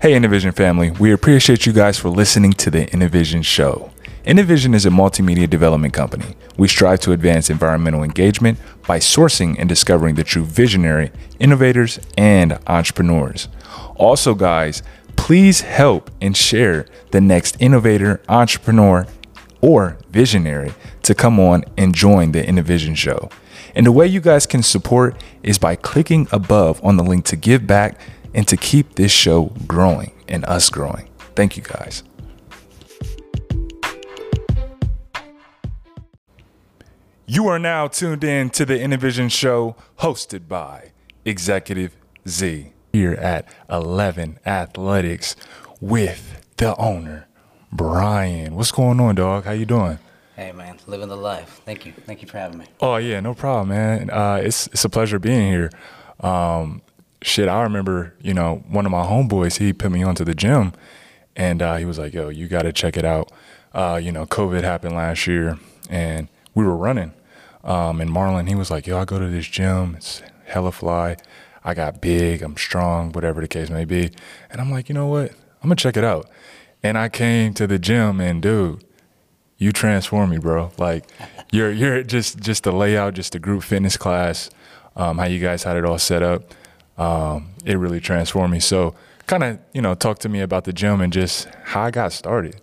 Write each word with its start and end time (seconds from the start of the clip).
Hey, 0.00 0.14
Innovision 0.14 0.52
family, 0.52 0.92
we 0.92 1.10
appreciate 1.10 1.66
you 1.66 1.72
guys 1.72 1.98
for 1.98 2.08
listening 2.08 2.52
to 2.52 2.70
the 2.70 2.88
Innovision 2.92 3.42
Show. 3.42 3.90
Innovision 4.24 4.72
is 4.72 4.86
a 4.86 4.90
multimedia 4.90 5.50
development 5.50 5.92
company. 5.92 6.36
We 6.56 6.68
strive 6.68 7.00
to 7.00 7.10
advance 7.10 7.50
environmental 7.50 8.04
engagement 8.04 8.60
by 8.86 9.00
sourcing 9.00 9.56
and 9.58 9.68
discovering 9.68 10.14
the 10.14 10.22
true 10.22 10.44
visionary, 10.44 11.10
innovators, 11.40 11.98
and 12.16 12.60
entrepreneurs. 12.68 13.48
Also, 13.96 14.36
guys, 14.36 14.84
please 15.16 15.62
help 15.62 16.12
and 16.20 16.36
share 16.36 16.86
the 17.10 17.20
next 17.20 17.56
innovator, 17.58 18.20
entrepreneur, 18.28 19.04
or 19.60 19.98
visionary 20.10 20.74
to 21.02 21.12
come 21.12 21.40
on 21.40 21.64
and 21.76 21.92
join 21.92 22.30
the 22.30 22.46
Innovision 22.46 22.94
Show. 22.94 23.30
And 23.74 23.84
the 23.84 23.92
way 23.92 24.06
you 24.06 24.20
guys 24.20 24.46
can 24.46 24.62
support 24.62 25.20
is 25.42 25.58
by 25.58 25.74
clicking 25.74 26.28
above 26.30 26.82
on 26.84 26.96
the 26.96 27.02
link 27.02 27.24
to 27.26 27.36
give 27.36 27.66
back 27.66 28.00
and 28.34 28.46
to 28.48 28.56
keep 28.56 28.94
this 28.94 29.12
show 29.12 29.52
growing 29.66 30.12
and 30.28 30.44
us 30.44 30.70
growing. 30.70 31.08
Thank 31.34 31.56
you 31.56 31.62
guys. 31.62 32.02
You 37.26 37.46
are 37.48 37.58
now 37.58 37.88
tuned 37.88 38.24
in 38.24 38.48
to 38.50 38.64
the 38.64 38.80
Innovision 38.80 39.28
Show 39.28 39.76
hosted 39.98 40.48
by 40.48 40.92
Executive 41.24 41.94
Z 42.26 42.72
here 42.92 43.12
at 43.12 43.46
11 43.68 44.38
Athletics 44.46 45.36
with 45.80 46.46
the 46.56 46.74
owner, 46.76 47.28
Brian. 47.70 48.54
What's 48.54 48.72
going 48.72 48.98
on, 48.98 49.16
dog? 49.16 49.44
How 49.44 49.52
you 49.52 49.66
doing? 49.66 49.98
Hey 50.36 50.52
man, 50.52 50.78
living 50.86 51.08
the 51.08 51.16
life. 51.16 51.60
Thank 51.66 51.84
you. 51.84 51.92
Thank 52.06 52.22
you 52.22 52.28
for 52.28 52.38
having 52.38 52.58
me. 52.58 52.66
Oh 52.80 52.96
yeah, 52.96 53.20
no 53.20 53.34
problem, 53.34 53.68
man. 53.68 54.08
Uh, 54.08 54.40
it's 54.42 54.68
it's 54.68 54.84
a 54.84 54.88
pleasure 54.88 55.18
being 55.18 55.50
here. 55.50 55.70
Um, 56.20 56.80
shit, 57.22 57.48
I 57.48 57.62
remember, 57.62 58.14
you 58.20 58.34
know, 58.34 58.62
one 58.68 58.86
of 58.86 58.92
my 58.92 59.04
homeboys, 59.04 59.58
he 59.58 59.72
put 59.72 59.90
me 59.90 60.02
onto 60.02 60.24
the 60.24 60.34
gym, 60.34 60.72
and 61.36 61.62
uh, 61.62 61.76
he 61.76 61.84
was 61.84 61.98
like, 61.98 62.12
"Yo, 62.12 62.28
you 62.28 62.48
got 62.48 62.62
to 62.62 62.72
check 62.72 62.96
it 62.96 63.04
out." 63.04 63.30
Uh, 63.72 64.00
you 64.02 64.10
know, 64.10 64.26
COVID 64.26 64.62
happened 64.62 64.94
last 64.94 65.26
year, 65.26 65.58
and 65.88 66.28
we 66.54 66.64
were 66.64 66.76
running. 66.76 67.12
Um, 67.64 68.00
and 68.00 68.10
Marlon, 68.10 68.48
he 68.48 68.54
was 68.54 68.70
like, 68.70 68.86
"Yo, 68.86 68.98
I 68.98 69.04
go 69.04 69.18
to 69.18 69.28
this 69.28 69.46
gym. 69.46 69.94
It's 69.96 70.22
hella 70.46 70.72
fly. 70.72 71.16
I 71.64 71.74
got 71.74 72.00
big. 72.00 72.42
I'm 72.42 72.56
strong. 72.56 73.12
Whatever 73.12 73.40
the 73.40 73.48
case 73.48 73.70
may 73.70 73.84
be." 73.84 74.10
And 74.50 74.60
I'm 74.60 74.70
like, 74.70 74.88
you 74.88 74.94
know 74.94 75.06
what? 75.06 75.30
I'm 75.62 75.68
gonna 75.68 75.76
check 75.76 75.96
it 75.96 76.04
out. 76.04 76.28
And 76.82 76.96
I 76.96 77.08
came 77.08 77.54
to 77.54 77.66
the 77.66 77.78
gym, 77.78 78.20
and 78.20 78.42
dude, 78.42 78.84
you 79.58 79.72
transform 79.72 80.30
me, 80.30 80.38
bro. 80.38 80.72
Like, 80.78 81.04
you're 81.52 81.72
you're 81.72 82.02
just 82.02 82.40
just 82.40 82.64
the 82.64 82.72
layout, 82.72 83.14
just 83.14 83.32
the 83.32 83.38
group 83.38 83.62
fitness 83.62 83.96
class, 83.96 84.50
um, 84.96 85.18
how 85.18 85.26
you 85.26 85.40
guys 85.40 85.62
had 85.62 85.76
it 85.76 85.84
all 85.84 85.98
set 85.98 86.22
up. 86.22 86.54
Um, 86.98 87.50
it 87.64 87.78
really 87.78 88.00
transformed 88.00 88.52
me. 88.52 88.60
So, 88.60 88.94
kind 89.26 89.44
of, 89.44 89.58
you 89.72 89.80
know, 89.80 89.94
talk 89.94 90.18
to 90.20 90.28
me 90.28 90.40
about 90.40 90.64
the 90.64 90.72
gym 90.72 91.00
and 91.00 91.12
just 91.12 91.48
how 91.64 91.82
I 91.82 91.90
got 91.90 92.12
started. 92.12 92.60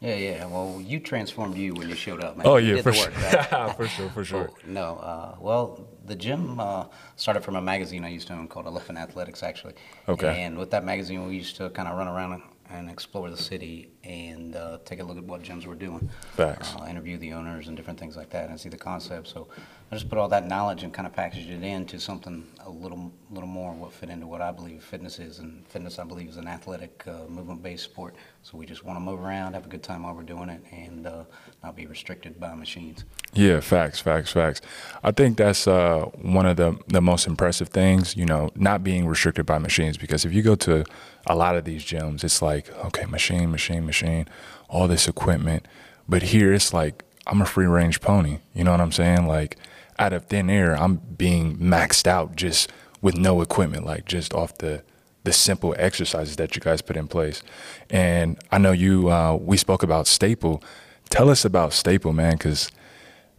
Yeah, 0.00 0.16
yeah. 0.16 0.46
Well, 0.46 0.80
you 0.84 1.00
transformed 1.00 1.56
you 1.56 1.74
when 1.74 1.88
you 1.88 1.94
showed 1.94 2.22
up, 2.22 2.36
man. 2.36 2.46
Oh 2.46 2.56
yeah, 2.56 2.82
for 2.82 2.92
sure, 2.92 3.10
work, 3.10 3.32
right? 3.52 3.76
for 3.76 3.88
sure, 3.88 4.10
for 4.10 4.24
sure. 4.24 4.50
Oh, 4.52 4.56
no, 4.66 4.96
uh, 4.96 5.36
well, 5.40 5.88
the 6.04 6.14
gym 6.14 6.60
uh, 6.60 6.86
started 7.16 7.42
from 7.42 7.56
a 7.56 7.62
magazine 7.62 8.04
I 8.04 8.10
used 8.10 8.28
to 8.28 8.34
own 8.34 8.46
called 8.46 8.66
Elephant 8.66 8.98
Athletics, 8.98 9.42
actually. 9.42 9.74
Okay. 10.08 10.42
And 10.42 10.58
with 10.58 10.70
that 10.72 10.84
magazine, 10.84 11.26
we 11.26 11.36
used 11.36 11.56
to 11.56 11.70
kind 11.70 11.88
of 11.88 11.96
run 11.96 12.08
around 12.08 12.42
and, 12.70 12.90
explore 12.90 13.30
the 13.30 13.36
city 13.36 13.90
and 14.04 14.56
uh, 14.56 14.78
take 14.84 15.00
a 15.00 15.02
look 15.02 15.18
at 15.18 15.24
what 15.24 15.42
gyms 15.42 15.66
were 15.66 15.74
doing. 15.74 16.08
Facts. 16.32 16.74
Uh, 16.74 16.86
interview 16.86 17.18
the 17.18 17.32
owners 17.32 17.68
and 17.68 17.76
different 17.76 17.98
things 17.98 18.16
like 18.16 18.30
that, 18.30 18.48
and 18.48 18.58
see 18.58 18.68
the 18.68 18.76
concept. 18.76 19.28
So 19.28 19.48
I 19.90 19.94
just 19.94 20.08
put 20.08 20.18
all 20.18 20.28
that 20.28 20.46
knowledge 20.46 20.82
and 20.82 20.92
kind 20.92 21.06
of 21.06 21.12
packaged 21.12 21.50
it 21.50 21.62
into 21.62 21.98
something 21.98 22.46
a 22.64 22.70
little, 22.70 23.12
little 23.30 23.48
more 23.48 23.72
what 23.72 23.92
fit 23.92 24.08
into 24.08 24.26
what 24.26 24.40
I 24.40 24.50
believe 24.50 24.82
fitness 24.82 25.18
is. 25.18 25.38
And 25.38 25.66
fitness, 25.68 25.98
I 25.98 26.04
believe, 26.04 26.28
is 26.28 26.36
an 26.36 26.48
athletic, 26.48 27.04
uh, 27.06 27.28
movement-based 27.28 27.84
sport. 27.84 28.14
So 28.42 28.56
we 28.56 28.66
just 28.66 28.84
want 28.84 28.96
to 28.96 29.00
move 29.00 29.20
around, 29.20 29.54
have 29.54 29.66
a 29.66 29.68
good 29.68 29.82
time 29.82 30.04
while 30.04 30.14
we're 30.14 30.22
doing 30.22 30.48
it, 30.48 30.62
and 30.72 31.06
uh, 31.06 31.24
not 31.62 31.76
be 31.76 31.86
restricted 31.86 32.38
by 32.38 32.54
machines. 32.54 33.04
Yeah, 33.32 33.60
facts, 33.60 34.00
facts, 34.00 34.32
facts. 34.32 34.60
I 35.02 35.10
think 35.10 35.36
that's 35.36 35.66
uh, 35.66 36.06
one 36.22 36.46
of 36.46 36.56
the 36.56 36.78
the 36.86 37.02
most 37.02 37.26
impressive 37.26 37.68
things. 37.68 38.16
You 38.16 38.24
know, 38.24 38.50
not 38.54 38.82
being 38.82 39.06
restricted 39.06 39.46
by 39.46 39.58
machines. 39.58 39.98
Because 39.98 40.24
if 40.24 40.32
you 40.32 40.42
go 40.42 40.54
to 40.56 40.84
a 41.26 41.34
lot 41.34 41.56
of 41.56 41.64
these 41.64 41.84
gyms, 41.84 42.24
it's 42.24 42.40
like 42.40 42.65
okay, 42.86 43.06
machine, 43.06 43.50
machine, 43.50 43.84
machine, 43.86 44.28
all 44.68 44.88
this 44.88 45.08
equipment. 45.08 45.66
But 46.08 46.22
here, 46.22 46.52
it's 46.52 46.72
like 46.72 47.04
I'm 47.26 47.42
a 47.42 47.46
free 47.46 47.66
range 47.66 48.00
pony. 48.00 48.38
You 48.54 48.64
know 48.64 48.70
what 48.70 48.80
I'm 48.80 48.92
saying? 48.92 49.26
Like 49.26 49.56
out 49.98 50.12
of 50.12 50.26
thin 50.26 50.50
air, 50.50 50.76
I'm 50.76 50.96
being 50.96 51.56
maxed 51.56 52.06
out 52.06 52.36
just 52.36 52.70
with 53.00 53.16
no 53.16 53.40
equipment, 53.40 53.84
like 53.84 54.04
just 54.04 54.34
off 54.34 54.58
the 54.58 54.82
the 55.24 55.32
simple 55.32 55.74
exercises 55.76 56.36
that 56.36 56.54
you 56.54 56.62
guys 56.62 56.80
put 56.80 56.96
in 56.96 57.08
place. 57.08 57.42
And 57.90 58.38
I 58.52 58.58
know 58.58 58.72
you. 58.72 59.10
Uh, 59.10 59.36
we 59.40 59.56
spoke 59.56 59.82
about 59.82 60.06
Staple. 60.06 60.62
Tell 61.10 61.28
us 61.28 61.44
about 61.44 61.72
Staple, 61.72 62.12
man, 62.12 62.32
because 62.34 62.70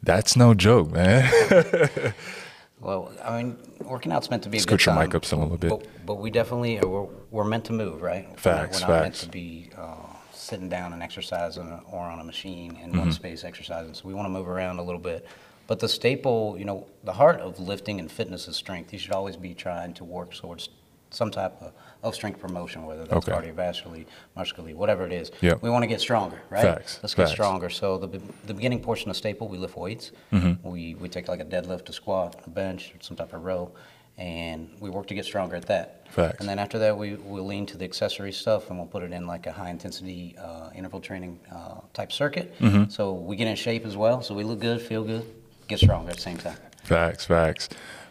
that's 0.03 0.35
no 0.35 0.53
joke, 0.53 0.91
man. 0.91 1.31
Well, 2.79 3.11
I 3.23 3.41
mean, 3.41 3.57
working 3.81 4.11
out's 4.11 4.29
meant 4.29 4.43
to 4.43 4.49
be 4.49 4.57
a 4.57 4.59
Just 4.59 4.67
good 4.67 4.85
your 4.85 4.93
time. 4.95 5.05
mic 5.05 5.15
up 5.15 5.25
some 5.25 5.39
a 5.39 5.43
little 5.43 5.57
bit. 5.57 5.69
But, 5.69 6.05
but 6.05 6.15
we 6.15 6.29
definitely 6.29 6.79
are, 6.79 6.87
we're, 6.87 7.07
we're 7.31 7.43
meant 7.43 7.65
to 7.65 7.73
move, 7.73 8.01
right? 8.01 8.23
We're 8.25 8.29
not- 8.29 8.39
Facts, 8.39 8.81
We're 8.81 8.87
not 8.87 9.01
meant 9.01 9.15
facts. 9.15 9.23
to 9.25 9.29
be 9.29 9.71
uh, 9.75 9.95
sitting 10.31 10.69
down 10.69 10.93
and 10.93 11.01
exercising 11.01 11.81
or 11.91 12.01
on 12.05 12.19
a 12.19 12.23
machine 12.23 12.75
in 12.81 12.89
Mm-hmm. 12.91 12.99
one 12.99 13.11
space 13.11 13.43
exercising. 13.43 13.93
So 13.95 14.07
we 14.07 14.13
want 14.13 14.25
to 14.27 14.29
move 14.29 14.47
around 14.47 14.77
a 14.79 14.83
little 14.83 15.01
bit. 15.01 15.25
But 15.65 15.79
the 15.79 15.89
staple, 15.89 16.55
you 16.57 16.65
know, 16.65 16.87
the 17.03 17.11
heart 17.13 17.39
of 17.41 17.59
lifting 17.59 17.99
and 17.99 18.09
fitness 18.11 18.47
is 18.47 18.55
strength. 18.55 18.93
You 18.93 18.99
should 18.99 19.11
always 19.11 19.35
be 19.35 19.53
trying 19.53 19.93
to 19.95 20.03
work 20.05 20.33
towards 20.33 20.69
some 21.09 21.31
type 21.31 21.55
of, 21.61 21.73
of 22.07 22.15
strength 22.15 22.39
promotion, 22.39 22.85
whether 22.85 23.05
that's 23.05 23.27
Okay. 23.27 23.31
cardiovascularly, 23.31 24.05
muscularly, 24.35 24.73
whatever 24.73 25.05
it 25.05 25.11
is. 25.13 25.31
Yep. 25.41 25.61
We 25.61 25.69
want 25.69 25.83
to 25.83 25.87
get 25.87 26.01
stronger, 26.01 26.39
right? 26.49 26.63
Facts, 26.63 26.99
Let's 27.03 27.13
get 27.13 27.23
facts. 27.23 27.31
stronger. 27.31 27.69
So 27.69 27.97
the, 27.97 28.21
the 28.45 28.53
beginning 28.53 28.81
portion 28.81 29.09
of 29.09 29.17
staple, 29.17 29.47
we 29.47 29.57
lift 29.57 29.75
weights. 29.77 30.11
Mm-hmm. 30.33 30.67
We, 30.67 30.95
we 30.95 31.09
take 31.09 31.27
like 31.27 31.39
a 31.39 31.45
deadlift, 31.45 31.89
a 31.89 31.93
squat, 31.93 32.41
a 32.45 32.49
bench, 32.49 32.93
some 33.01 33.15
type 33.17 33.33
of 33.33 33.43
row, 33.43 33.71
and 34.17 34.69
we 34.79 34.89
work 34.89 35.07
to 35.07 35.13
get 35.13 35.25
stronger 35.25 35.55
at 35.55 35.67
that. 35.67 36.07
Facts. 36.09 36.39
And 36.39 36.49
then 36.49 36.57
after 36.57 36.79
that, 36.79 36.97
we, 36.97 37.15
we'll 37.15 37.45
lean 37.45 37.65
to 37.67 37.77
the 37.77 37.85
accessory 37.85 38.31
stuff 38.31 38.69
and 38.69 38.79
we'll 38.79 38.87
put 38.87 39.03
it 39.03 39.11
in 39.11 39.27
like 39.27 39.45
a 39.45 39.51
high 39.51 39.69
intensity 39.69 40.35
uh, 40.41 40.69
interval 40.75 40.99
training 41.01 41.39
uh, 41.53 41.81
type 41.93 42.11
circuit. 42.11 42.57
Mm-hmm. 42.59 42.89
So 42.89 43.13
we 43.13 43.35
get 43.35 43.47
in 43.47 43.55
shape 43.55 43.85
as 43.85 43.95
well. 43.97 44.21
So 44.21 44.33
we 44.33 44.43
look 44.43 44.59
good, 44.59 44.81
feel 44.81 45.03
good, 45.03 45.25
get 45.67 45.79
stronger 45.79 46.09
at 46.09 46.15
the 46.15 46.21
same 46.21 46.37
time. 46.37 46.57
Facts, 46.83 47.25
facts. 47.25 47.69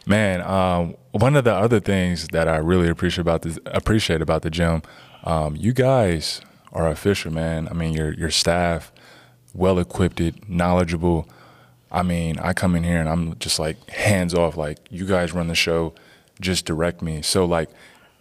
Man, 0.09 0.41
um, 0.43 0.97
one 1.11 1.35
of 1.35 1.43
the 1.43 1.53
other 1.53 1.81
things 1.81 2.29
that 2.29 2.47
I 2.47 2.59
really 2.59 2.89
appreciate 2.89 3.23
about 3.23 3.43
this 3.43 3.59
appreciate 3.67 4.23
about 4.23 4.43
the 4.43 4.51
gym, 4.51 4.83
um, 5.25 5.57
you 5.57 5.73
guys 5.73 6.41
are 6.73 6.89
official, 6.89 7.33
man. 7.33 7.67
I 7.69 7.73
mean, 7.73 7.93
your 7.93 8.15
your 8.15 8.31
staff, 8.31 8.93
well 9.53 9.81
equipped, 9.81 10.49
knowledgeable. 10.49 11.29
I 11.91 12.05
mean, 12.05 12.39
I 12.39 12.53
come 12.53 12.77
in 12.77 12.85
here 12.85 13.01
and 13.01 13.09
I'm 13.09 13.37
just 13.41 13.59
like 13.59 13.91
hands 13.91 14.33
off. 14.33 14.57
Like 14.57 14.79
you 14.91 15.07
guys 15.07 15.33
run 15.33 15.49
the 15.49 15.57
show, 15.57 15.93
just 16.41 16.67
direct 16.67 17.03
me. 17.03 17.21
So 17.23 17.45
like, 17.45 17.69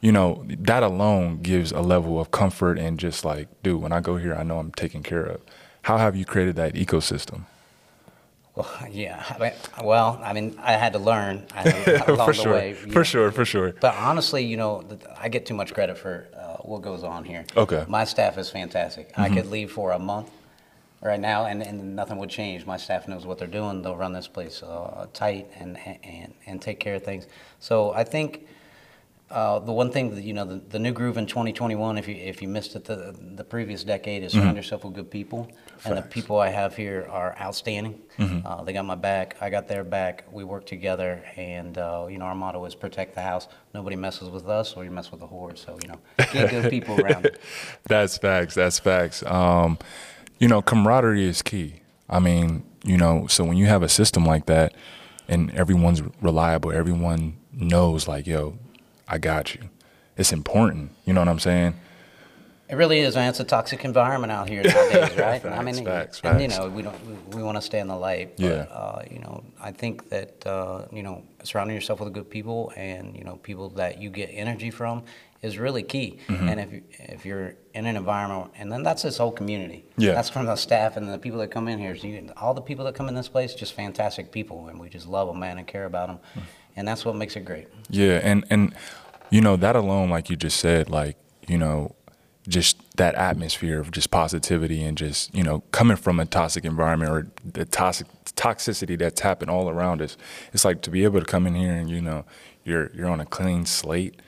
you 0.02 0.12
know, 0.12 0.44
that 0.47 0.81
alone 0.81 1.44
gives 1.44 1.72
a 1.72 1.81
level 1.81 2.19
of 2.19 2.31
comfort 2.31 2.79
and 2.79 3.00
just 3.00 3.23
like, 3.23 3.47
dude, 3.62 3.81
when 3.81 3.91
I 3.91 4.00
go 4.00 4.17
here, 4.17 4.34
I 4.34 4.41
know 4.41 4.57
I'm 4.57 4.72
taken 4.72 5.03
care 5.03 5.23
of. 5.25 5.41
How 5.84 5.97
have 6.00 6.16
you 6.16 6.25
created 6.25 6.56
that 6.56 6.73
ecosystem? 6.73 7.44
Well, 8.56 8.70
yeah. 8.90 9.24
I 9.30 9.38
mean, 9.38 9.52
well, 9.84 10.20
I 10.24 10.34
mean, 10.34 10.58
I 10.62 10.74
had 10.74 10.94
to 10.94 11.00
learn 11.00 11.46
along 11.56 11.74
for 12.06 12.16
the 12.28 12.34
sure, 12.34 12.54
way. 12.54 12.74
for 12.74 13.00
yeah. 13.00 13.04
sure, 13.04 13.32
for 13.32 13.46
sure. 13.46 13.74
But 13.80 13.96
honestly, 13.96 14.44
you 14.44 14.58
know, 14.58 14.84
I 15.18 15.30
get 15.30 15.46
too 15.46 15.54
much 15.54 15.74
credit 15.74 15.98
for 15.98 16.28
uh, 16.36 16.58
what 16.58 16.82
goes 16.82 17.04
on 17.04 17.24
here. 17.26 17.46
Okay. 17.56 17.78
Mm-hmm. 17.78 17.92
My 17.92 18.06
staff 18.06 18.38
is 18.38 18.50
fantastic. 18.50 19.12
I 19.18 19.30
could 19.30 19.48
leave 19.48 19.72
for 19.72 19.92
a 19.92 20.00
month 20.00 20.30
right 21.02 21.20
now, 21.20 21.46
and, 21.46 21.62
and 21.62 21.96
nothing 21.96 22.18
would 22.18 22.30
change. 22.30 22.66
My 22.66 22.78
staff 22.78 23.08
knows 23.08 23.26
what 23.26 23.38
they're 23.38 23.48
doing. 23.48 23.82
They'll 23.82 23.98
run 23.98 24.14
this 24.14 24.28
place 24.28 24.64
uh, 24.64 25.08
tight 25.14 25.52
and, 25.60 25.78
and 25.78 26.34
and 26.46 26.62
take 26.62 26.80
care 26.80 26.96
of 26.96 27.04
things. 27.04 27.28
So 27.60 27.92
I 27.94 28.04
think. 28.04 28.47
Uh, 29.35 29.59
the 29.59 29.73
one 29.73 29.91
thing 29.91 30.16
that 30.16 30.23
you 30.23 30.32
know, 30.32 30.46
the, 30.46 30.61
the 30.70 30.79
new 30.79 30.93
groove 30.93 31.17
in 31.17 31.26
2021, 31.26 31.97
if 31.97 32.08
you 32.08 32.16
if 32.16 32.41
you 32.41 32.47
missed 32.47 32.73
it 32.78 32.85
the 32.85 33.14
the 33.35 33.43
previous 33.43 33.84
decade, 33.84 34.23
is 34.23 34.32
surround 34.32 34.55
yourself 34.55 34.85
with 34.85 34.93
good 34.93 35.11
people, 35.11 35.52
and 35.84 35.97
the 35.97 36.02
Mm-hmm. 36.02 36.09
People 36.09 36.40
I 36.40 36.47
have 36.47 36.73
here 36.73 37.05
are 37.09 37.35
outstanding. 37.37 38.02
Mm-hmm. 38.17 38.47
Uh, 38.47 38.64
they 38.64 38.72
got 38.72 38.85
my 38.85 38.96
back, 38.96 39.35
I 39.41 39.49
got 39.49 39.67
their 39.67 39.84
back. 39.84 40.23
We 40.32 40.46
work 40.46 40.66
together, 40.66 41.22
and 41.35 41.78
uh, 41.78 42.08
you 42.09 42.17
know 42.17 42.23
our 42.26 42.35
motto 42.35 42.64
is 42.64 42.76
protect 42.76 43.14
the 43.14 43.22
house. 43.22 43.49
Nobody 43.73 43.97
messes 43.97 44.29
with 44.29 44.47
us, 44.47 44.73
or 44.78 44.85
you 44.85 44.91
mess 44.91 45.11
with 45.11 45.20
the 45.20 45.28
horde. 45.28 45.58
So 45.58 45.78
you 45.81 45.90
know, 45.90 45.99
get 46.31 46.49
good 46.49 46.70
people 46.70 46.97
around. 47.02 47.29
That's 47.88 48.17
facts. 48.17 48.55
That's 48.55 48.79
facts. 48.79 49.22
Um, 49.26 49.78
you 50.40 50.47
know, 50.47 50.61
camaraderie 50.61 51.26
is 51.26 51.41
key. 51.41 51.81
I 52.09 52.20
mean, 52.20 52.64
you 52.85 52.97
know, 52.97 53.28
so 53.28 53.43
when 53.43 53.58
you 53.58 53.66
have 53.66 53.84
a 53.84 53.90
system 53.90 54.26
like 54.26 54.46
that 54.46 54.73
and 55.28 55.52
everyone's 55.52 56.02
reliable, 56.22 56.72
everyone 56.72 57.38
knows, 57.52 58.08
like, 58.08 58.28
yo, 58.28 58.59
I 59.07 59.17
got 59.17 59.55
you. 59.55 59.69
It's 60.17 60.31
important. 60.31 60.91
You 61.05 61.13
know 61.13 61.22
what 61.22 61.28
I'm 61.28 61.40
saying? 61.40 61.75
It 62.67 62.75
really 62.75 62.99
is, 62.99 63.16
man. 63.16 63.29
It's 63.29 63.40
a 63.40 63.43
toxic 63.43 63.85
environment 63.85 64.31
out 64.31 64.49
here 64.49 64.63
nowadays, 64.63 64.93
right? 65.17 65.41
facts, 65.41 65.46
I 65.46 65.61
mean, 65.61 65.85
facts, 65.85 66.22
and 66.23 66.41
you 66.41 66.47
know, 66.47 66.67
we 66.67 66.81
don't, 66.81 67.05
we, 67.05 67.37
we 67.37 67.43
want 67.43 67.57
to 67.57 67.61
stay 67.61 67.79
in 67.79 67.87
the 67.87 67.96
light. 67.96 68.37
But, 68.37 68.43
Yeah. 68.43 68.61
Uh, 68.72 69.03
you 69.09 69.19
know, 69.19 69.43
I 69.61 69.72
think 69.72 70.09
that 70.09 70.46
uh, 70.47 70.85
you 70.91 71.03
know, 71.03 71.23
surrounding 71.43 71.75
yourself 71.75 71.99
with 71.99 72.11
good 72.13 72.28
people 72.28 72.73
and 72.75 73.16
you 73.16 73.23
know, 73.23 73.35
people 73.35 73.69
that 73.72 74.02
you 74.02 74.09
get 74.09 74.31
energy 74.31 74.72
from 74.72 75.03
is 75.43 75.59
really 75.59 75.84
key. 75.84 76.17
Mm-hmm. 76.28 76.49
And 76.49 76.59
if 76.59 76.73
you, 76.73 76.84
if 76.97 77.25
you're 77.25 77.53
in 77.75 77.85
an 77.85 77.96
environment, 77.96 78.52
and 78.57 78.72
then 78.72 78.81
that's 78.81 79.03
this 79.03 79.17
whole 79.17 79.31
community. 79.31 79.85
Yeah. 79.96 80.13
That's 80.13 80.29
from 80.29 80.47
the 80.47 80.55
staff 80.55 80.97
and 80.97 81.07
the 81.07 81.19
people 81.19 81.37
that 81.40 81.52
come 81.52 81.67
in 81.67 81.78
here. 81.78 81.96
So 81.96 82.07
you, 82.07 82.31
all 82.35 82.55
the 82.55 82.61
people 82.61 82.85
that 82.85 82.96
come 82.96 83.09
in 83.09 83.13
this 83.13 83.29
place, 83.29 83.53
just 83.53 83.73
fantastic 83.73 84.31
people, 84.31 84.69
and 84.69 84.79
we 84.79 84.90
just 84.90 85.07
love 85.07 85.28
them, 85.28 85.40
man, 85.40 85.59
and 85.59 85.67
care 85.67 85.85
about 85.85 86.07
them. 86.07 86.19
Mm. 86.35 86.41
And 86.76 86.88
that's 86.88 87.06
what 87.06 87.16
makes 87.16 87.36
it 87.36 87.46
great. 87.46 87.68
Yeah, 87.90 88.20
and 88.24 88.46
and 88.50 88.76
you 89.30 89.42
know 89.42 89.56
that 89.58 89.76
alone, 89.76 90.10
like 90.10 90.30
you 90.30 90.36
just 90.36 90.60
said, 90.60 90.90
like 90.90 91.18
you 91.48 91.58
know, 91.58 91.96
just 92.48 92.78
that 92.98 93.16
atmosphere 93.16 93.80
of 93.80 93.92
just 93.92 94.12
positivity 94.12 94.84
and 94.84 94.98
just 94.98 95.34
you 95.34 95.44
know 95.44 95.62
coming 95.72 95.98
from 95.98 96.20
a 96.20 96.26
toxic 96.26 96.66
environment 96.66 97.12
or 97.12 97.28
the 97.50 97.66
toxic 97.66 98.08
toxicity 98.36 98.98
that's 98.98 99.22
happened 99.22 99.50
all 99.50 99.70
around 99.70 100.02
us. 100.02 100.18
It's 100.54 100.66
like 100.66 100.82
to 100.84 100.90
be 100.90 101.04
able 101.04 101.20
to 101.20 101.26
come 101.26 101.48
in 101.48 101.56
here 101.56 101.74
and 101.74 101.90
you 101.90 102.02
know 102.02 102.26
you're 102.64 102.92
you're 102.94 103.10
on 103.10 103.20
a 103.20 103.26
clean 103.26 103.66
slate, 103.66 104.22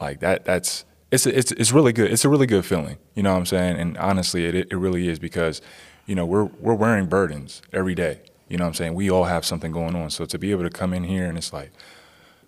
like 0.00 0.20
that. 0.20 0.44
That's 0.44 0.84
it's 1.10 1.26
it's 1.26 1.52
it's 1.52 1.72
really 1.72 1.92
good. 1.92 2.12
It's 2.12 2.24
a 2.24 2.28
really 2.28 2.46
good 2.46 2.64
feeling. 2.64 2.98
You 3.14 3.22
know 3.22 3.32
what 3.32 3.38
I'm 3.38 3.46
saying? 3.46 3.76
And 3.78 3.96
honestly, 3.96 4.44
it 4.44 4.54
it 4.54 4.76
really 4.76 5.08
is 5.08 5.18
because 5.18 5.62
you 6.06 6.14
know 6.14 6.26
we're 6.26 6.44
we're 6.44 6.74
wearing 6.74 7.06
burdens 7.06 7.62
every 7.72 7.94
day. 7.94 8.20
You 8.48 8.56
know 8.56 8.64
what 8.64 8.68
I'm 8.68 8.74
saying? 8.74 8.94
We 8.94 9.10
all 9.10 9.24
have 9.24 9.44
something 9.44 9.72
going 9.72 9.94
on. 9.94 10.10
So 10.10 10.24
to 10.24 10.38
be 10.38 10.50
able 10.50 10.62
to 10.64 10.70
come 10.70 10.94
in 10.94 11.04
here 11.04 11.26
and 11.26 11.36
it's 11.36 11.52
like 11.52 11.70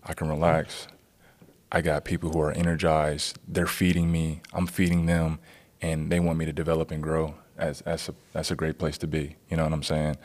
I 0.05 0.14
can 0.14 0.29
relax. 0.29 0.88
I 1.73 1.81
got 1.82 2.05
people 2.05 2.31
who 2.31 2.41
are 2.41 2.52
energized. 2.52 3.38
They're 3.47 3.67
feeding 3.67 4.11
me. 4.11 4.41
I'm 4.52 4.67
feeding 4.67 5.06
them, 5.06 5.38
and 5.81 6.11
they 6.11 6.19
want 6.19 6.38
me 6.38 6.44
to 6.47 6.52
develop 6.52 6.91
and 6.91 7.02
grow. 7.02 7.35
As 7.56 7.81
that's 7.81 8.08
a 8.08 8.14
that's 8.32 8.50
a 8.50 8.56
great 8.56 8.79
place 8.79 8.99
to 8.99 9.06
be. 9.06 9.37
You 9.50 9.56
know 9.56 9.64
what 9.64 9.73
I'm 9.73 9.82
saying? 9.82 10.17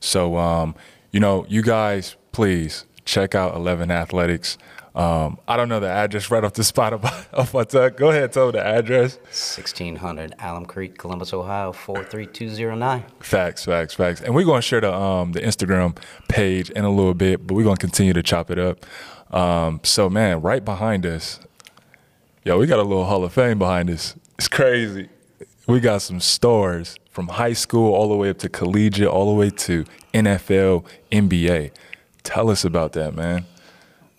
So, 0.00 0.36
um, 0.36 0.74
you 1.12 1.20
know, 1.20 1.44
you 1.48 1.62
guys, 1.62 2.16
please 2.32 2.84
check 3.04 3.34
out 3.34 3.54
Eleven 3.54 3.90
Athletics. 3.90 4.58
Um, 4.98 5.38
I 5.46 5.56
don't 5.56 5.68
know 5.68 5.78
the 5.78 5.88
address 5.88 6.28
right 6.28 6.42
off 6.42 6.54
the 6.54 6.64
spot 6.64 6.92
of, 6.92 7.04
of 7.32 7.54
my 7.54 7.62
tongue. 7.62 7.92
Go 7.96 8.10
ahead, 8.10 8.32
tell 8.32 8.46
me 8.46 8.52
the 8.52 8.66
address. 8.66 9.16
1600 9.16 10.34
Alum 10.40 10.66
Creek, 10.66 10.98
Columbus, 10.98 11.32
Ohio, 11.32 11.70
43209. 11.70 13.04
Facts, 13.20 13.64
facts, 13.64 13.94
facts. 13.94 14.20
And 14.20 14.34
we're 14.34 14.44
gonna 14.44 14.60
share 14.60 14.80
the 14.80 14.92
um 14.92 15.32
the 15.32 15.40
Instagram 15.40 15.96
page 16.26 16.70
in 16.70 16.84
a 16.84 16.90
little 16.90 17.14
bit, 17.14 17.46
but 17.46 17.54
we're 17.54 17.62
gonna 17.62 17.76
continue 17.76 18.12
to 18.12 18.24
chop 18.24 18.50
it 18.50 18.58
up. 18.58 18.84
Um, 19.32 19.78
so 19.84 20.10
man, 20.10 20.40
right 20.42 20.64
behind 20.64 21.06
us, 21.06 21.38
yo, 22.44 22.58
we 22.58 22.66
got 22.66 22.80
a 22.80 22.82
little 22.82 23.04
Hall 23.04 23.22
of 23.22 23.32
Fame 23.32 23.60
behind 23.60 23.90
us. 23.90 24.16
It's 24.36 24.48
crazy. 24.48 25.08
We 25.68 25.78
got 25.78 26.02
some 26.02 26.18
stars 26.18 26.96
from 27.12 27.28
high 27.28 27.52
school 27.52 27.94
all 27.94 28.08
the 28.08 28.16
way 28.16 28.30
up 28.30 28.38
to 28.38 28.48
collegiate, 28.48 29.06
all 29.06 29.32
the 29.32 29.38
way 29.38 29.50
to 29.50 29.84
NFL, 30.12 30.84
NBA. 31.12 31.70
Tell 32.24 32.50
us 32.50 32.64
about 32.64 32.94
that, 32.94 33.14
man. 33.14 33.44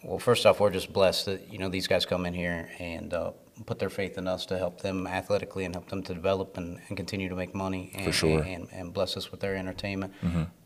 Well, 0.04 0.20
first 0.20 0.46
off, 0.46 0.60
we're 0.60 0.70
just 0.70 0.94
blessed 0.94 1.26
that 1.26 1.52
you 1.52 1.58
know 1.58 1.70
these 1.70 1.88
guys 1.88 2.06
come 2.06 2.26
in 2.26 2.34
here 2.34 2.70
and 2.80 3.14
uh, 3.14 3.32
put 3.66 3.80
their 3.80 3.90
faith 3.90 4.18
in 4.18 4.28
us 4.28 4.46
to 4.46 4.58
help 4.58 4.82
them 4.82 5.06
athletically 5.06 5.66
and 5.66 5.76
help 5.76 5.90
them 5.90 6.02
to 6.04 6.14
develop 6.14 6.58
and, 6.58 6.80
and 6.88 6.96
continue 6.96 7.28
to 7.28 7.36
make 7.36 7.54
money 7.54 7.92
and, 7.96 8.14
sure. 8.14 8.42
and, 8.42 8.70
and 8.72 8.94
bless 8.94 9.18
us 9.18 9.32
with 9.32 9.42
their 9.42 9.56
entertainment. 9.56 10.14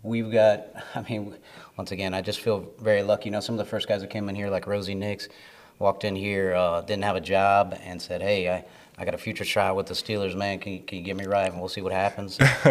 We've 0.04 0.32
got, 0.32 0.68
I 0.96 1.02
mean, 1.02 1.36
once 1.78 1.92
again, 1.92 2.14
I 2.14 2.22
just 2.22 2.42
feel 2.42 2.72
very 2.80 3.02
lucky. 3.02 3.26
You 3.26 3.32
know, 3.32 3.40
some 3.40 3.56
of 3.56 3.60
the 3.60 3.70
first 3.70 3.88
guys 3.88 4.02
that 4.02 4.12
came 4.12 4.30
in 4.30 4.36
here, 4.36 4.50
like 4.50 4.68
Rosie 4.68 4.96
Nix, 4.96 5.28
walked 5.80 6.04
in 6.04 6.16
here, 6.16 6.54
uh, 6.54 6.82
didn't 6.82 7.04
have 7.04 7.16
a 7.16 7.22
job, 7.22 7.76
and 7.84 8.00
said, 8.00 8.22
"Hey, 8.22 8.50
I, 8.50 8.66
I 8.98 9.06
got 9.06 9.16
a 9.16 9.18
future 9.18 9.44
shot 9.44 9.76
with 9.76 9.88
the 9.88 9.96
Steelers, 9.96 10.36
man. 10.36 10.60
Can 10.60 10.74
you, 10.74 10.80
can 10.80 11.00
you 11.00 11.04
get 11.04 11.18
me 11.18 11.26
right, 11.26 11.50
and 11.52 11.60
we'll 11.60 11.70
see 11.70 11.82
what 11.82 11.92
happens." 11.94 12.38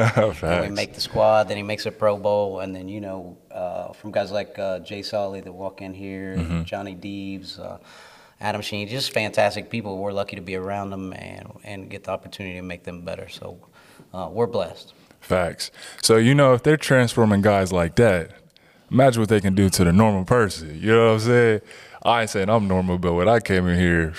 We 0.68 0.68
make 0.68 0.94
the 0.94 1.00
squad. 1.00 1.48
Then 1.48 1.56
he 1.56 1.62
makes 1.62 1.84
a 1.86 1.90
Pro 1.90 2.16
Bowl, 2.16 2.60
and 2.60 2.74
then 2.74 2.88
you 2.88 3.00
know, 3.00 3.36
uh, 3.50 3.92
from 3.92 4.12
guys 4.12 4.30
like 4.30 4.58
uh, 4.58 4.78
Jay 4.80 5.02
Solly 5.02 5.40
that 5.40 5.52
walk 5.52 5.82
in 5.82 5.92
here, 5.94 6.36
Mm-hmm. 6.38 6.62
Johnny 6.64 6.94
Deeves, 6.94 7.58
uh, 7.58 7.78
Adam 8.40 8.60
Sheen, 8.62 8.86
just 8.88 9.12
fantastic 9.12 9.68
people. 9.70 9.98
We're 9.98 10.12
lucky 10.12 10.36
to 10.36 10.42
be 10.42 10.54
around 10.56 10.90
them 10.90 11.12
and 11.12 11.50
and 11.64 11.90
get 11.90 12.04
the 12.04 12.10
opportunity 12.12 12.56
to 12.56 12.62
make 12.62 12.84
them 12.84 13.02
better. 13.02 13.28
So 13.28 13.58
uh, 14.14 14.28
we're 14.30 14.46
blessed. 14.46 14.94
Facts. 15.20 15.70
So 16.02 16.16
you 16.16 16.34
know, 16.34 16.54
if 16.54 16.62
they're 16.62 16.76
transforming 16.76 17.42
guys 17.42 17.72
like 17.72 17.96
that, 17.96 18.30
imagine 18.90 19.20
what 19.22 19.28
they 19.28 19.40
can 19.40 19.54
do 19.54 19.68
to 19.70 19.84
the 19.84 19.92
normal 19.92 20.24
person. 20.24 20.78
You 20.80 20.92
know 20.92 21.06
what 21.06 21.12
I'm 21.14 21.20
saying? 21.20 21.60
I 22.04 22.20
ain't 22.22 22.30
saying 22.30 22.48
I'm 22.48 22.66
normal, 22.66 22.98
but 22.98 23.12
when 23.14 23.28
I 23.28 23.38
came 23.38 23.68
in 23.68 23.78
here, 23.78 24.14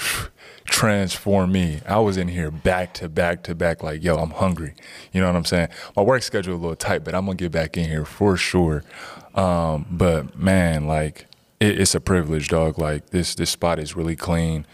transform 0.66 1.52
me. 1.52 1.82
I 1.88 2.00
was 2.00 2.18
in 2.18 2.28
here 2.28 2.52
back 2.52 2.94
to 2.96 3.10
back 3.10 3.44
to 3.44 3.56
back, 3.56 3.84
like, 3.84 4.04
yo, 4.04 4.16
I'm 4.16 4.32
hungry. 4.32 4.74
You 5.12 5.22
know 5.22 5.28
what 5.28 5.36
I'm 5.36 5.46
saying? 5.46 5.70
My 5.96 6.02
work 6.02 6.24
schedule 6.24 6.56
a 6.56 6.58
little 6.58 6.76
tight, 6.76 7.04
but 7.04 7.16
I'm 7.16 7.26
gonna 7.26 7.36
get 7.36 7.52
back 7.52 7.78
in 7.78 7.90
here 7.90 8.06
for 8.06 8.38
sure. 8.38 8.84
Um, 9.36 9.86
but 9.90 10.38
man, 10.38 10.88
like, 10.88 11.28
it, 11.60 11.80
it's 11.80 11.96
a 11.96 12.00
privilege, 12.00 12.48
dog. 12.48 12.78
Like 12.78 13.10
this, 13.10 13.36
this 13.36 13.50
spot 13.50 13.80
is 13.80 13.96
really 13.96 14.16
clean, 14.16 14.66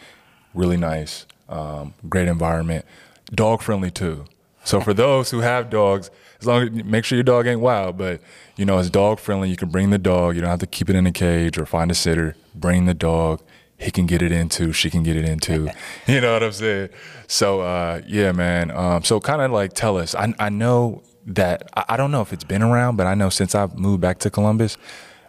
really 0.53 0.77
nice, 0.77 1.25
um, 1.47 1.93
great 2.07 2.27
environment, 2.27 2.85
dog 3.33 3.61
friendly 3.61 3.91
too. 3.91 4.25
So 4.63 4.81
for 4.81 4.93
those 4.93 5.31
who 5.31 5.39
have 5.39 5.69
dogs, 5.69 6.11
as 6.39 6.47
long 6.47 6.63
as 6.63 6.83
make 6.85 7.03
sure 7.03 7.15
your 7.15 7.23
dog 7.23 7.47
ain't 7.47 7.59
wild, 7.61 7.97
but 7.97 8.21
you 8.55 8.65
know 8.65 8.77
it's 8.77 8.89
dog 8.89 9.19
friendly. 9.19 9.49
You 9.49 9.55
can 9.55 9.69
bring 9.69 9.89
the 9.89 9.97
dog. 9.97 10.35
You 10.35 10.41
don't 10.41 10.49
have 10.49 10.59
to 10.59 10.67
keep 10.67 10.89
it 10.89 10.95
in 10.95 11.05
a 11.05 11.11
cage 11.11 11.57
or 11.57 11.65
find 11.65 11.91
a 11.91 11.95
sitter. 11.95 12.35
Bring 12.53 12.85
the 12.85 12.93
dog. 12.93 13.41
He 13.79 13.91
can 13.91 14.05
get 14.05 14.21
it 14.21 14.31
into. 14.31 14.73
She 14.73 14.89
can 14.89 15.03
get 15.03 15.15
it 15.15 15.25
into. 15.25 15.71
you 16.07 16.19
know 16.21 16.33
what 16.33 16.43
I'm 16.43 16.51
saying? 16.51 16.89
So 17.27 17.61
uh, 17.61 18.01
yeah, 18.05 18.31
man. 18.33 18.71
Um, 18.71 19.03
so 19.03 19.19
kind 19.19 19.41
of 19.41 19.51
like 19.51 19.73
tell 19.73 19.97
us. 19.97 20.13
I 20.15 20.33
I 20.37 20.49
know 20.49 21.01
that 21.25 21.69
I, 21.75 21.85
I 21.89 21.97
don't 21.97 22.11
know 22.11 22.21
if 22.21 22.33
it's 22.33 22.43
been 22.43 22.61
around, 22.63 22.97
but 22.97 23.07
I 23.07 23.13
know 23.15 23.29
since 23.29 23.55
I've 23.55 23.77
moved 23.77 24.01
back 24.01 24.19
to 24.19 24.29
Columbus, 24.29 24.77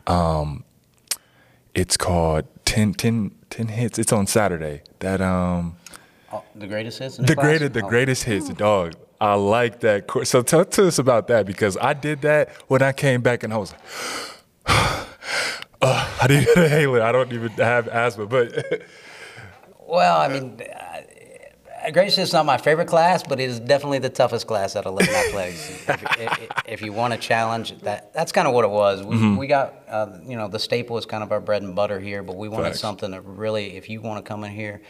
um, 0.07 0.65
it's 1.75 1.97
called 1.97 2.47
10, 2.65 2.95
10, 2.95 3.31
10 3.51 3.69
hits. 3.69 3.99
It's 3.99 4.13
on 4.13 4.27
Saturday. 4.27 4.83
That 5.01 5.21
um 5.21 5.77
Oh, 6.33 6.45
the 6.55 6.67
greatest 6.69 6.99
hits. 7.01 7.17
The 7.17 7.35
class? 7.35 7.45
greatest 7.45 7.73
the 7.73 7.85
Oh. 7.85 7.89
greatest 7.89 8.23
hits 8.25 8.49
dog 8.51 8.95
i 9.21 9.35
like 9.35 9.81
that 9.81 10.09
so 10.25 10.41
talk 10.43 10.71
to 10.71 10.87
us 10.87 10.99
about 10.99 11.27
that 11.27 11.45
because 11.45 11.77
i 11.79 11.93
did 11.93 12.23
that 12.23 12.49
when 12.69 12.81
i 12.81 12.91
came 12.93 13.21
back 13.21 13.43
and 13.43 13.53
i 13.53 13.57
was 13.59 13.73
like 13.73 13.81
uh, 16.21 16.25
i 16.25 16.27
didn't 16.27 16.55
get 16.55 16.59
a 16.59 17.03
i 17.03 17.13
don't 17.13 17.33
even 17.33 17.51
have 17.53 17.89
asthma 17.89 18.27
but 18.27 18.53
Well, 19.87 20.21
I 20.21 20.29
mean, 20.29 20.61
uh, 20.63 21.91
hits 21.93 22.17
is 22.19 22.33
not 22.33 22.47
my 22.47 22.59
favorite 22.59 22.87
class, 22.87 23.25
but 23.25 23.41
it 23.41 23.51
is 23.51 23.59
definitely 23.59 23.99
the 23.99 24.09
toughest 24.09 24.47
class 24.47 24.77
at 24.77 24.87
11 24.87 25.13
athletics. 25.13 25.69
If, 25.89 26.03
if, 26.21 26.49
if 26.67 26.83
you 26.83 26.93
want 26.93 27.13
a 27.15 27.17
challenge, 27.17 27.77
that 27.81 28.13
that's 28.13 28.31
kind 28.31 28.47
of 28.47 28.55
what 28.55 28.65
it 28.65 28.71
was. 28.71 29.03
We, 29.03 29.17
Mm-hmm. 29.17 29.37
we 29.37 29.49
got, 29.49 29.75
uh, 29.89 30.19
you 30.25 30.37
know, 30.37 30.47
the 30.47 30.61
staple 30.61 30.97
is 30.97 31.07
kind 31.07 31.25
of 31.25 31.33
our 31.33 31.41
bread 31.41 31.63
and 31.63 31.75
butter 31.75 31.99
here, 31.99 32.23
but 32.23 32.37
we 32.37 32.49
wanted 32.49 32.67
Facts. 32.69 32.79
something 32.81 33.11
that 33.11 33.23
really, 33.23 33.77
if 33.77 33.89
you 33.91 34.01
want 34.01 34.25
to 34.25 34.29
come 34.29 34.45
in 34.45 34.53
here 34.53 34.81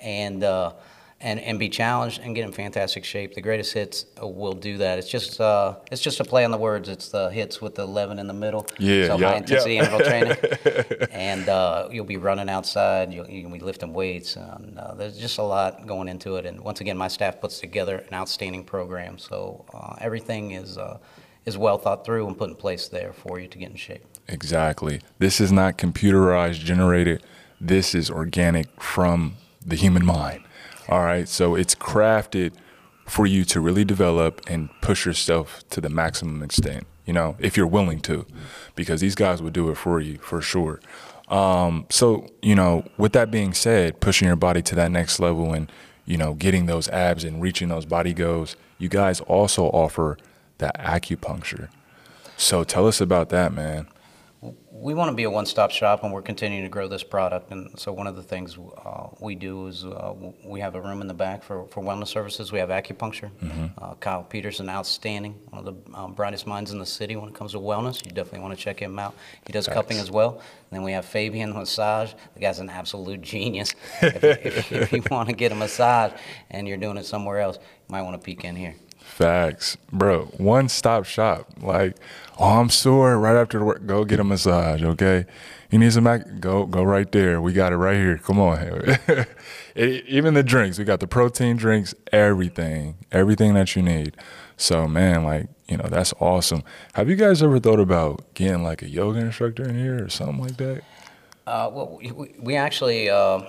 and 0.00 0.42
uh, 0.42 0.72
and 1.20 1.40
and 1.40 1.58
be 1.58 1.68
challenged 1.68 2.20
and 2.20 2.34
get 2.34 2.44
in 2.44 2.52
fantastic 2.52 3.04
shape, 3.04 3.34
the 3.34 3.40
greatest 3.40 3.72
hits 3.72 4.04
uh, 4.22 4.26
will 4.26 4.52
do 4.52 4.76
that. 4.78 4.98
It's 4.98 5.08
just 5.08 5.40
uh, 5.40 5.76
it's 5.90 6.02
just 6.02 6.20
a 6.20 6.24
play 6.24 6.44
on 6.44 6.50
the 6.50 6.58
words. 6.58 6.88
It's 6.88 7.08
the 7.08 7.30
hits 7.30 7.60
with 7.60 7.74
the 7.76 7.82
11 7.82 8.18
in 8.18 8.26
the 8.26 8.34
middle. 8.34 8.66
Yeah, 8.78 9.06
So 9.06 9.18
yeah, 9.18 9.28
high 9.30 9.36
intensity 9.36 9.74
yeah. 9.74 9.80
interval 9.80 10.00
training 10.00 11.08
and 11.10 11.48
uh, 11.48 11.88
you'll 11.90 12.04
be 12.04 12.18
running 12.18 12.50
outside. 12.50 13.12
You'll, 13.12 13.28
you'll 13.30 13.50
be 13.50 13.60
lifting 13.60 13.94
weights. 13.94 14.36
And, 14.36 14.78
uh, 14.78 14.94
there's 14.94 15.18
just 15.18 15.38
a 15.38 15.42
lot 15.42 15.86
going 15.86 16.08
into 16.08 16.36
it. 16.36 16.44
And 16.44 16.60
once 16.60 16.80
again, 16.80 16.98
my 16.98 17.08
staff 17.08 17.40
puts 17.40 17.60
together 17.60 18.04
an 18.08 18.14
outstanding 18.14 18.64
program. 18.64 19.18
So 19.18 19.64
uh, 19.72 19.96
everything 20.00 20.50
is 20.50 20.76
uh, 20.76 20.98
is 21.46 21.56
well 21.56 21.78
thought 21.78 22.04
through 22.04 22.26
and 22.26 22.36
put 22.36 22.50
in 22.50 22.56
place 22.56 22.88
there 22.88 23.12
for 23.12 23.38
you 23.40 23.48
to 23.48 23.56
get 23.56 23.70
in 23.70 23.76
shape. 23.76 24.04
exactly 24.28 25.00
this 25.18 25.40
is 25.40 25.52
not 25.52 25.78
computerized 25.78 26.58
generated 26.58 27.22
this 27.60 27.94
is 27.94 28.10
organic 28.10 28.66
from 28.82 29.36
the 29.64 29.76
human 29.76 30.04
mind 30.04 30.42
all 30.88 31.04
right 31.04 31.28
so 31.28 31.54
it's 31.54 31.74
crafted 31.74 32.52
for 33.06 33.26
you 33.26 33.44
to 33.44 33.60
really 33.60 33.84
develop 33.84 34.40
and 34.48 34.68
push 34.80 35.06
yourself 35.06 35.62
to 35.70 35.80
the 35.80 35.88
maximum 35.88 36.42
extent 36.42 36.86
you 37.06 37.12
know 37.12 37.36
if 37.38 37.56
you're 37.56 37.66
willing 37.66 38.00
to 38.00 38.26
because 38.74 39.00
these 39.00 39.14
guys 39.14 39.40
will 39.40 39.50
do 39.50 39.70
it 39.70 39.76
for 39.76 40.00
you 40.00 40.18
for 40.18 40.42
sure. 40.42 40.80
Um, 41.28 41.86
so 41.88 42.28
you 42.42 42.54
know 42.54 42.84
with 42.98 43.12
that 43.14 43.30
being 43.30 43.54
said 43.54 44.00
pushing 44.00 44.26
your 44.26 44.36
body 44.36 44.62
to 44.62 44.74
that 44.74 44.92
next 44.92 45.18
level 45.18 45.52
and 45.52 45.72
you 46.04 46.16
know 46.16 46.34
getting 46.34 46.66
those 46.66 46.88
abs 46.88 47.24
and 47.24 47.40
reaching 47.40 47.68
those 47.68 47.86
body 47.86 48.12
goals 48.12 48.54
you 48.78 48.88
guys 48.88 49.20
also 49.22 49.64
offer 49.66 50.18
that 50.58 50.78
acupuncture. 50.78 51.68
So 52.36 52.64
tell 52.64 52.86
us 52.86 53.00
about 53.00 53.30
that 53.30 53.52
man 53.52 53.88
we 54.70 54.94
want 54.94 55.10
to 55.10 55.14
be 55.14 55.24
a 55.24 55.30
one-stop 55.30 55.70
shop, 55.70 56.04
and 56.04 56.12
we're 56.12 56.22
continuing 56.22 56.62
to 56.64 56.68
grow 56.68 56.88
this 56.88 57.02
product. 57.02 57.50
And 57.50 57.78
so 57.78 57.92
one 57.92 58.06
of 58.06 58.16
the 58.16 58.22
things 58.22 58.58
uh, 58.58 59.08
we 59.20 59.34
do 59.34 59.66
is 59.66 59.84
uh, 59.84 60.14
we 60.44 60.60
have 60.60 60.74
a 60.74 60.80
room 60.80 61.00
in 61.00 61.06
the 61.06 61.14
back 61.14 61.42
for, 61.42 61.66
for 61.68 61.82
wellness 61.82 62.08
services. 62.08 62.52
We 62.52 62.58
have 62.58 62.68
acupuncture. 62.68 63.30
Mm-hmm. 63.42 63.66
Uh, 63.78 63.94
Kyle 63.94 64.22
Peterson, 64.22 64.68
outstanding, 64.68 65.34
one 65.50 65.66
of 65.66 65.74
the 65.84 65.96
um, 65.98 66.12
brightest 66.12 66.46
minds 66.46 66.72
in 66.72 66.78
the 66.78 66.86
city 66.86 67.16
when 67.16 67.28
it 67.28 67.34
comes 67.34 67.52
to 67.52 67.58
wellness. 67.58 68.04
You 68.04 68.12
definitely 68.12 68.40
want 68.40 68.56
to 68.56 68.62
check 68.62 68.78
him 68.78 68.98
out. 68.98 69.14
He 69.46 69.52
does 69.52 69.66
Thanks. 69.66 69.76
cupping 69.76 69.98
as 69.98 70.10
well. 70.10 70.32
And 70.32 70.78
then 70.78 70.82
we 70.82 70.92
have 70.92 71.04
Fabian 71.04 71.52
massage. 71.52 72.12
The 72.34 72.40
guy's 72.40 72.58
an 72.58 72.70
absolute 72.70 73.22
genius. 73.22 73.74
if, 74.02 74.24
if, 74.24 74.72
if 74.72 74.92
you 74.92 75.02
want 75.10 75.28
to 75.28 75.34
get 75.34 75.52
a 75.52 75.54
massage 75.54 76.12
and 76.50 76.68
you're 76.68 76.76
doing 76.76 76.96
it 76.96 77.06
somewhere 77.06 77.40
else, 77.40 77.56
you 77.56 77.92
might 77.92 78.02
want 78.02 78.20
to 78.20 78.24
peek 78.24 78.44
in 78.44 78.56
here. 78.56 78.74
Facts, 79.06 79.78
bro. 79.90 80.26
One 80.36 80.68
stop 80.68 81.06
shop. 81.06 81.48
Like, 81.62 81.96
oh, 82.38 82.60
I'm 82.60 82.68
sore. 82.68 83.16
Right 83.16 83.36
after 83.36 83.64
work, 83.64 83.86
go 83.86 84.04
get 84.04 84.20
a 84.20 84.24
massage. 84.24 84.82
Okay, 84.82 85.24
you 85.70 85.78
need 85.78 85.92
some 85.92 86.04
mac. 86.04 86.40
Go, 86.40 86.66
go 86.66 86.82
right 86.82 87.10
there. 87.12 87.40
We 87.40 87.54
got 87.54 87.72
it 87.72 87.76
right 87.76 87.96
here. 87.96 88.18
Come 88.18 88.38
on. 88.38 88.58
it, 89.74 90.04
even 90.06 90.34
the 90.34 90.42
drinks, 90.42 90.78
we 90.78 90.84
got 90.84 91.00
the 91.00 91.06
protein 91.06 91.56
drinks. 91.56 91.94
Everything, 92.12 92.96
everything 93.10 93.54
that 93.54 93.74
you 93.74 93.80
need. 93.80 94.16
So, 94.58 94.86
man, 94.86 95.24
like, 95.24 95.48
you 95.66 95.78
know, 95.78 95.86
that's 95.88 96.12
awesome. 96.20 96.62
Have 96.94 97.08
you 97.08 97.16
guys 97.16 97.42
ever 97.42 97.58
thought 97.58 97.80
about 97.80 98.34
getting 98.34 98.64
like 98.64 98.82
a 98.82 98.88
yoga 98.88 99.20
instructor 99.20 99.66
in 99.66 99.78
here 99.78 100.04
or 100.04 100.10
something 100.10 100.42
like 100.42 100.58
that? 100.58 100.82
Uh, 101.46 101.70
well, 101.72 101.98
we, 102.02 102.34
we 102.38 102.56
actually. 102.56 103.08
Uh, 103.08 103.40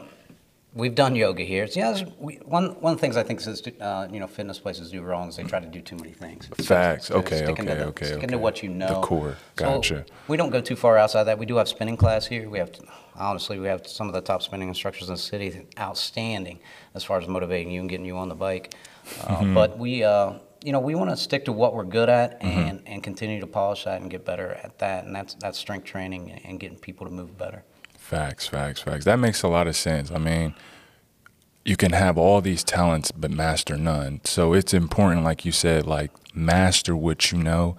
we've 0.74 0.96
done 0.96 1.16
yoga 1.16 1.44
here. 1.44 1.68
So, 1.68 1.80
yeah, 1.80 2.06
we, 2.20 2.36
one 2.46 2.80
one 2.82 2.94
of 2.94 2.98
the 2.98 3.02
things 3.02 3.18
I 3.18 3.24
think 3.24 3.46
is 3.46 3.62
uh, 3.80 4.08
you 4.12 4.20
know 4.20 4.28
fitness 4.28 4.60
places 4.60 4.92
do 4.92 5.02
wrong 5.02 5.30
is 5.30 5.36
they 5.36 5.44
try 5.44 5.60
to 5.60 5.68
do 5.68 5.82
too 5.82 5.96
many 5.96 6.12
things. 6.12 6.48
Facts. 6.66 7.12
okay. 7.12 7.46
Okay. 7.48 7.64
The, 7.64 7.86
okay. 7.88 8.06
Sticking 8.06 8.24
okay. 8.24 8.32
to 8.32 8.38
what 8.38 8.64
you 8.64 8.70
know. 8.70 9.02
The 9.02 9.08
core. 9.08 9.38
Gotcha. 9.56 10.06
So 10.08 10.14
we 10.28 10.38
don't 10.38 10.52
go 10.52 10.62
too 10.62 10.76
far 10.76 10.98
outside 10.98 11.24
that. 11.26 11.40
We 11.40 11.46
do 11.46 11.58
have 11.58 11.68
spinning 11.68 11.98
class 11.98 12.26
here. 12.26 12.50
We 12.50 12.60
have 12.60 12.72
honestly 13.16 13.60
we 13.60 13.68
have 13.68 13.88
some 13.88 14.08
of 14.08 14.14
the 14.14 14.22
top 14.22 14.42
spinning 14.44 14.68
instructors 14.68 15.10
in 15.10 15.16
the 15.16 15.22
city. 15.22 15.68
Outstanding 15.80 16.60
as 16.94 17.04
far 17.04 17.20
as 17.20 17.28
motivating 17.28 17.72
you 17.72 17.82
and 17.82 17.90
getting 17.90 18.06
you 18.06 18.18
on 18.18 18.30
the 18.30 18.36
bike. 18.36 18.74
Uh, 19.24 19.38
mm-hmm. 19.38 19.54
But 19.54 19.78
we. 19.78 20.04
Uh, 20.04 20.40
you 20.64 20.72
know, 20.72 20.80
we 20.80 20.96
want 20.96 21.10
to 21.12 21.16
stick 21.16 21.46
to 21.46 21.54
what 21.54 21.76
we're 21.76 21.84
good 21.84 22.10
at 22.10 22.42
mm-hmm. 22.42 22.60
and, 22.60 22.80
mm-hmm. 22.80 22.94
and 22.94 23.04
continue 23.04 23.40
to 23.40 23.48
polish 23.48 23.84
that 23.84 24.02
and 24.02 24.10
get 24.10 24.26
better 24.26 24.60
at 24.64 24.80
that. 24.80 25.06
And 25.06 25.16
that's 25.16 25.36
that's 25.36 25.58
strength 25.58 25.86
training 25.86 26.32
and 26.44 26.60
getting 26.60 26.80
people 26.80 27.06
to 27.06 27.14
move 27.14 27.38
better. 27.38 27.64
Facts, 28.08 28.48
facts, 28.48 28.80
facts. 28.80 29.04
That 29.04 29.20
makes 29.20 29.44
a 29.44 29.50
lot 29.50 29.68
of 29.68 29.76
sense. 29.76 30.12
I 30.12 30.18
mean, 30.18 30.56
you 31.66 31.76
can 31.76 31.92
have 31.92 32.18
all 32.18 32.40
these 32.40 32.64
talents 32.64 33.12
but 33.12 33.32
master 33.32 33.76
none. 33.76 34.22
So 34.24 34.54
it's 34.54 34.74
important, 34.74 35.26
like 35.26 35.44
you 35.44 35.52
said, 35.52 35.86
like 35.86 36.12
master 36.34 36.96
what 36.96 37.34
you 37.34 37.38
know 37.38 37.76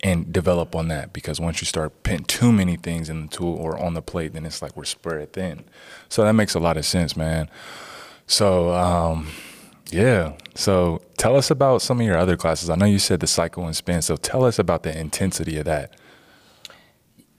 and 0.00 0.32
develop 0.32 0.76
on 0.76 0.86
that 0.88 1.12
because 1.12 1.40
once 1.40 1.60
you 1.60 1.66
start 1.66 2.04
putting 2.04 2.24
too 2.24 2.52
many 2.52 2.76
things 2.76 3.10
in 3.10 3.22
the 3.22 3.28
tool 3.36 3.52
or 3.56 3.76
on 3.76 3.94
the 3.94 4.00
plate, 4.00 4.34
then 4.34 4.46
it's 4.46 4.62
like 4.62 4.76
we're 4.76 4.84
spread 4.84 5.32
thin. 5.32 5.64
So 6.08 6.22
that 6.22 6.34
makes 6.34 6.54
a 6.54 6.60
lot 6.60 6.76
of 6.76 6.86
sense, 6.86 7.16
man. 7.16 7.50
So 8.28 8.72
um, 8.72 9.26
yeah. 9.90 10.34
So 10.54 11.02
tell 11.18 11.34
us 11.34 11.50
about 11.50 11.82
some 11.82 11.98
of 11.98 12.06
your 12.06 12.16
other 12.16 12.36
classes. 12.36 12.70
I 12.70 12.76
know 12.76 12.86
you 12.86 13.00
said 13.00 13.18
the 13.18 13.26
cycle 13.26 13.66
and 13.66 13.74
spin. 13.74 14.02
So 14.02 14.14
tell 14.14 14.44
us 14.44 14.60
about 14.60 14.84
the 14.84 14.96
intensity 14.96 15.58
of 15.58 15.64
that. 15.64 15.98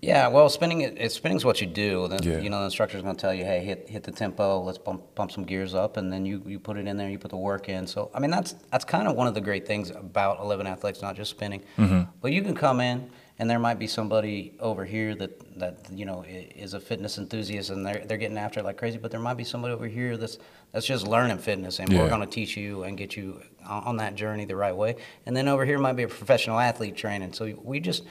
Yeah, 0.05 0.27
well, 0.27 0.49
spinning 0.49 0.81
it, 0.81 1.11
spinning 1.11 1.37
is 1.37 1.45
what 1.45 1.61
you 1.61 1.67
do. 1.67 2.07
The, 2.07 2.19
yeah. 2.23 2.39
You 2.39 2.49
know, 2.49 2.59
the 2.59 2.65
instructor's 2.65 3.01
going 3.01 3.15
to 3.15 3.21
tell 3.21 3.33
you, 3.33 3.43
hey, 3.43 3.63
hit 3.63 3.89
hit 3.89 4.03
the 4.03 4.11
tempo. 4.11 4.61
Let's 4.61 4.77
bump 4.77 5.15
pump 5.15 5.31
some 5.31 5.43
gears 5.43 5.73
up, 5.73 5.97
and 5.97 6.11
then 6.11 6.25
you, 6.25 6.43
you 6.45 6.59
put 6.59 6.77
it 6.77 6.87
in 6.87 6.97
there. 6.97 7.09
You 7.09 7.17
put 7.17 7.31
the 7.31 7.37
work 7.37 7.69
in. 7.69 7.87
So, 7.87 8.11
I 8.13 8.19
mean, 8.19 8.31
that's 8.31 8.53
that's 8.71 8.85
kind 8.85 9.07
of 9.07 9.15
one 9.15 9.27
of 9.27 9.33
the 9.33 9.41
great 9.41 9.65
things 9.65 9.89
about 9.89 10.39
Eleven 10.39 10.67
Athletics, 10.67 11.01
not 11.01 11.15
just 11.15 11.31
spinning. 11.31 11.63
Mm-hmm. 11.77 12.09
But 12.21 12.31
you 12.31 12.43
can 12.43 12.55
come 12.55 12.79
in, 12.81 13.09
and 13.39 13.49
there 13.49 13.59
might 13.59 13.79
be 13.79 13.87
somebody 13.87 14.55
over 14.59 14.85
here 14.85 15.15
that 15.15 15.59
that 15.59 15.77
you 15.91 16.05
know 16.05 16.23
is 16.27 16.75
a 16.75 16.79
fitness 16.79 17.17
enthusiast, 17.17 17.71
and 17.71 17.85
they're 17.85 18.05
they're 18.05 18.17
getting 18.17 18.37
after 18.37 18.59
it 18.59 18.63
like 18.63 18.77
crazy. 18.77 18.97
But 18.97 19.11
there 19.11 19.19
might 19.19 19.37
be 19.37 19.43
somebody 19.43 19.73
over 19.73 19.87
here 19.87 20.17
that's 20.17 20.37
that's 20.71 20.85
just 20.85 21.07
learning 21.07 21.39
fitness, 21.39 21.79
and 21.79 21.91
yeah. 21.91 22.01
we're 22.01 22.09
going 22.09 22.21
to 22.21 22.27
teach 22.27 22.55
you 22.55 22.83
and 22.83 22.97
get 22.97 23.15
you 23.15 23.41
on 23.67 23.97
that 23.97 24.15
journey 24.15 24.45
the 24.45 24.55
right 24.55 24.75
way. 24.75 24.95
And 25.25 25.35
then 25.35 25.47
over 25.47 25.65
here 25.65 25.79
might 25.79 25.93
be 25.93 26.03
a 26.03 26.07
professional 26.07 26.59
athlete 26.59 26.95
training. 26.95 27.33
So 27.33 27.51
we 27.63 27.79
just 27.79 28.03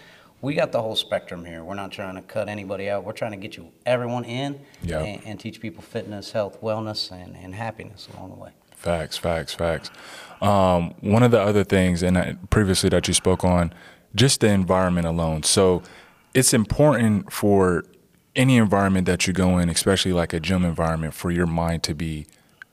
we 0.45 0.55
got 0.55 0.73
the 0.73 0.83
whole 0.83 0.95
spectrum 0.95 1.45
here. 1.45 1.65
We're 1.65 1.75
not 1.75 1.91
trying 1.91 2.17
to 2.17 2.23
cut 2.23 2.49
anybody 2.49 2.91
out. 2.91 3.03
We're 3.03 3.13
trying 3.13 3.31
to 3.31 3.39
get 3.39 3.57
you 3.57 3.73
everyone 3.87 4.25
in 4.25 4.61
and, 4.83 5.21
and, 5.25 5.41
teach 5.41 5.59
people 5.59 5.83
fitness, 5.83 6.33
health, 6.33 6.61
wellness, 6.61 7.11
and, 7.11 7.35
and 7.35 7.55
happiness 7.55 8.09
along 8.15 8.31
the 8.31 8.37
way. 8.37 8.51
Facts, 8.77 9.17
facts, 9.17 9.55
facts. 9.55 9.91
Um, 10.43 10.95
one 11.01 11.23
of 11.23 11.31
the 11.31 11.41
other 11.41 11.65
things, 11.65 12.03
and 12.03 12.19
I, 12.19 12.37
previously 12.51 12.91
that 12.91 13.09
you 13.09 13.15
spoke 13.15 13.43
on, 13.43 13.73
just 14.15 14.41
the 14.41 14.49
environment 14.49 15.07
alone. 15.07 15.45
So 15.45 15.83
it's 16.35 16.53
important 16.53 17.33
for 17.33 17.85
any 18.37 18.59
environment 18.59 19.07
that 19.07 19.27
you 19.27 19.33
go 19.33 19.59
in, 19.59 19.71
especially 19.71 20.13
like 20.13 20.35
a 20.35 20.41
gym 20.41 20.65
environment, 20.65 21.15
for 21.15 21.31
your 21.31 21.47
mind 21.47 21.83
to 21.85 21.95
be 21.95 22.27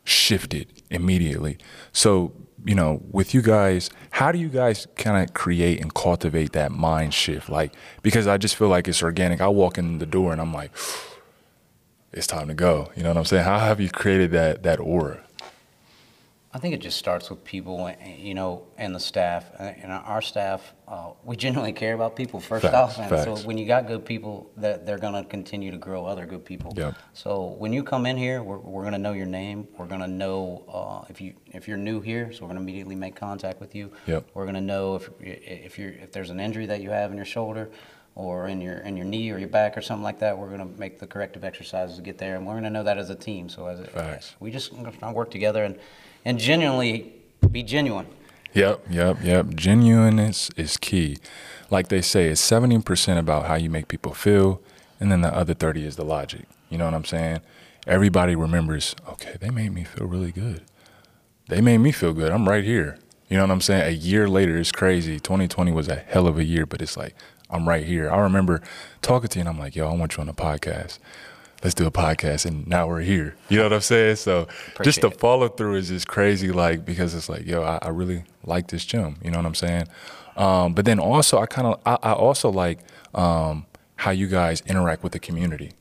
shifted 0.03 0.67
immediately. 0.89 1.57
So 1.93 2.33
you 2.65 2.75
know, 2.75 3.01
with 3.11 3.33
you 3.33 3.41
guys, 3.41 3.89
how 4.11 4.31
do 4.31 4.37
you 4.37 4.49
guys 4.49 4.87
kind 4.95 5.23
of 5.23 5.33
create 5.33 5.81
and 5.81 5.93
cultivate 5.93 6.51
that 6.53 6.71
mind 6.71 7.13
shift? 7.13 7.49
Like, 7.49 7.73
because 8.01 8.27
I 8.27 8.37
just 8.37 8.55
feel 8.55 8.67
like 8.67 8.87
it's 8.87 9.01
organic. 9.01 9.41
I 9.41 9.47
walk 9.47 9.77
in 9.77 9.97
the 9.97 10.05
door 10.05 10.31
and 10.31 10.39
I'm 10.39 10.53
like, 10.53 10.71
it's 12.13 12.27
time 12.27 12.47
to 12.49 12.53
go. 12.53 12.91
You 12.95 13.03
know 13.03 13.09
what 13.09 13.17
I'm 13.17 13.25
saying? 13.25 13.45
How 13.45 13.59
have 13.59 13.79
you 13.79 13.89
created 13.89 14.31
that 14.31 14.63
that 14.63 14.79
aura? 14.79 15.23
I 16.53 16.59
think 16.59 16.73
it 16.73 16.81
just 16.81 16.97
starts 16.97 17.29
with 17.29 17.43
people, 17.45 17.87
eh, 17.87 18.15
you 18.17 18.33
know, 18.33 18.67
and 18.77 18.93
the 18.93 18.99
staff. 18.99 19.49
Uh, 19.57 19.71
and 19.81 19.91
our 19.91 20.21
staff, 20.21 20.73
uh, 20.85 21.11
we 21.23 21.37
genuinely 21.37 21.71
care 21.71 21.93
about 21.93 22.17
people 22.17 22.41
first 22.41 22.63
facts, 22.63 22.75
off. 22.75 22.99
And 22.99 23.39
so 23.39 23.47
when 23.47 23.57
you 23.57 23.65
got 23.65 23.87
good 23.87 24.05
people, 24.05 24.51
that 24.57 24.85
they're 24.85 24.97
going 24.97 25.13
to 25.13 25.23
continue 25.23 25.71
to 25.71 25.77
grow 25.77 26.05
other 26.05 26.25
good 26.25 26.43
people. 26.43 26.73
So 27.13 27.55
when 27.57 27.71
you 27.71 27.83
come 27.83 28.05
in 28.05 28.17
here, 28.17 28.43
we're, 28.43 28.57
we're 28.57 28.81
going 28.81 28.93
to 28.93 28.99
know 28.99 29.13
your 29.13 29.25
name. 29.25 29.65
We're 29.77 29.85
going 29.85 30.01
to 30.01 30.07
know 30.07 30.65
uh, 30.67 31.05
if 31.09 31.21
you 31.21 31.33
if 31.47 31.67
you're 31.67 31.77
new 31.77 32.01
here, 32.01 32.33
so 32.33 32.41
we're 32.41 32.49
going 32.49 32.57
to 32.57 32.63
immediately 32.63 32.95
make 32.95 33.15
contact 33.15 33.61
with 33.61 33.73
you. 33.73 33.91
Yep. 34.07 34.27
We're 34.33 34.43
going 34.43 34.55
to 34.55 34.61
know 34.61 34.95
if 34.95 35.09
if 35.21 35.79
you're 35.79 35.91
if 35.91 36.11
there's 36.11 36.31
an 36.31 36.41
injury 36.41 36.65
that 36.65 36.81
you 36.81 36.89
have 36.89 37.11
in 37.11 37.17
your 37.17 37.25
shoulder 37.25 37.71
or 38.15 38.47
in 38.47 38.59
your 38.59 38.79
in 38.79 38.97
your 38.97 39.05
knee 39.05 39.31
or 39.31 39.37
your 39.37 39.47
back 39.47 39.77
or 39.77 39.81
something 39.81 40.03
like 40.03 40.19
that, 40.19 40.37
we're 40.37 40.49
going 40.49 40.59
to 40.59 40.79
make 40.79 40.99
the 40.99 41.07
corrective 41.07 41.45
exercises 41.45 41.95
to 41.95 42.01
get 42.01 42.17
there, 42.17 42.35
and 42.35 42.45
we're 42.45 42.53
going 42.53 42.65
to 42.65 42.69
know 42.69 42.83
that 42.83 42.97
as 42.97 43.09
a 43.09 43.15
team. 43.15 43.47
So 43.47 43.67
as 43.67 43.79
a, 43.79 43.97
we 44.41 44.51
just 44.51 44.73
work 45.13 45.31
together 45.31 45.63
and 45.63 45.79
and 46.25 46.39
genuinely 46.39 47.13
be 47.51 47.63
genuine. 47.63 48.07
Yep, 48.53 48.85
yep, 48.89 49.17
yep. 49.23 49.49
Genuineness 49.55 50.49
is 50.57 50.77
key. 50.77 51.17
Like 51.69 51.87
they 51.87 52.01
say, 52.01 52.27
it's 52.27 52.41
70% 52.41 53.17
about 53.17 53.45
how 53.45 53.55
you 53.55 53.69
make 53.69 53.87
people 53.87 54.13
feel, 54.13 54.61
and 54.99 55.11
then 55.11 55.21
the 55.21 55.33
other 55.33 55.53
30 55.53 55.85
is 55.85 55.95
the 55.95 56.03
logic. 56.03 56.45
You 56.69 56.77
know 56.77 56.85
what 56.85 56.93
I'm 56.93 57.05
saying? 57.05 57.39
Everybody 57.87 58.35
remembers, 58.35 58.95
okay, 59.07 59.37
they 59.39 59.49
made 59.49 59.73
me 59.73 59.83
feel 59.83 60.05
really 60.05 60.31
good. 60.31 60.63
They 61.47 61.61
made 61.61 61.79
me 61.79 61.91
feel 61.91 62.13
good. 62.13 62.31
I'm 62.31 62.47
right 62.47 62.63
here. 62.63 62.97
You 63.29 63.37
know 63.37 63.43
what 63.43 63.51
I'm 63.51 63.61
saying? 63.61 63.83
A 63.87 63.91
year 63.91 64.27
later, 64.27 64.57
it's 64.57 64.71
crazy. 64.71 65.19
2020 65.19 65.71
was 65.71 65.87
a 65.87 65.95
hell 65.95 66.27
of 66.27 66.37
a 66.37 66.43
year, 66.43 66.65
but 66.65 66.81
it's 66.81 66.97
like, 66.97 67.15
I'm 67.49 67.67
right 67.67 67.85
here. 67.85 68.11
I 68.11 68.19
remember 68.19 68.61
talking 69.01 69.29
to 69.29 69.39
you, 69.39 69.41
and 69.41 69.49
I'm 69.49 69.57
like, 69.57 69.75
yo, 69.75 69.89
I 69.89 69.95
want 69.95 70.17
you 70.17 70.21
on 70.21 70.27
the 70.27 70.33
podcast 70.33 70.99
let's 71.63 71.75
do 71.75 71.85
a 71.85 71.91
podcast 71.91 72.45
and 72.45 72.67
now 72.67 72.87
we're 72.87 73.01
here. 73.01 73.35
You 73.49 73.57
know 73.57 73.63
what 73.63 73.73
i'm 73.73 73.81
saying? 73.81 74.17
So 74.17 74.41
Appreciate 74.41 74.83
just 74.83 75.01
the 75.01 75.07
it. 75.07 75.19
follow 75.19 75.47
through 75.47 75.75
is 75.75 75.89
just 75.89 76.07
crazy 76.07 76.51
like 76.51 76.85
because 76.85 77.13
it's 77.13 77.29
like 77.29 77.45
yo 77.45 77.63
i, 77.63 77.79
I 77.81 77.89
really 77.89 78.23
like 78.43 78.67
this 78.67 78.85
gym 78.85 79.17
you 79.23 79.31
know 79.31 79.37
what 79.37 79.45
i'm 79.45 79.55
saying? 79.55 79.87
Um, 80.35 80.73
but 80.73 80.85
then 80.85 80.99
also 80.99 81.39
i 81.39 81.45
kind 81.45 81.67
of 81.67 81.79
I, 81.85 81.97
I, 82.01 82.13
also 82.13 82.49
like 82.49 82.79
um, 83.13 83.65
how 83.95 84.11
you 84.11 84.27
guys 84.27 84.61
interact 84.65 85.03
with 85.03 85.11
the 85.11 85.19
community. 85.19 85.71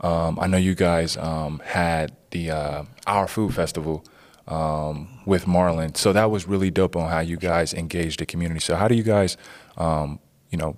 Um, 0.00 0.38
i 0.40 0.46
know 0.46 0.58
you 0.58 0.74
guys 0.74 1.16
um, 1.16 1.60
had 1.64 2.12
the 2.30 2.50
uh, 2.50 2.84
our 3.06 3.28
food 3.28 3.54
festival 3.54 4.04
um, 4.46 5.08
with 5.24 5.46
marlon. 5.46 5.96
So 5.96 6.12
that 6.12 6.30
was 6.30 6.46
really 6.46 6.70
dope 6.70 6.96
on 6.96 7.08
how 7.08 7.20
you 7.20 7.38
guys 7.38 7.72
engaged 7.72 8.20
the 8.20 8.26
community. 8.26 8.60
So 8.60 8.76
how 8.76 8.88
do 8.88 8.94
you 8.94 9.02
guys 9.02 9.36
um, 9.78 10.20
you 10.50 10.58
know 10.58 10.76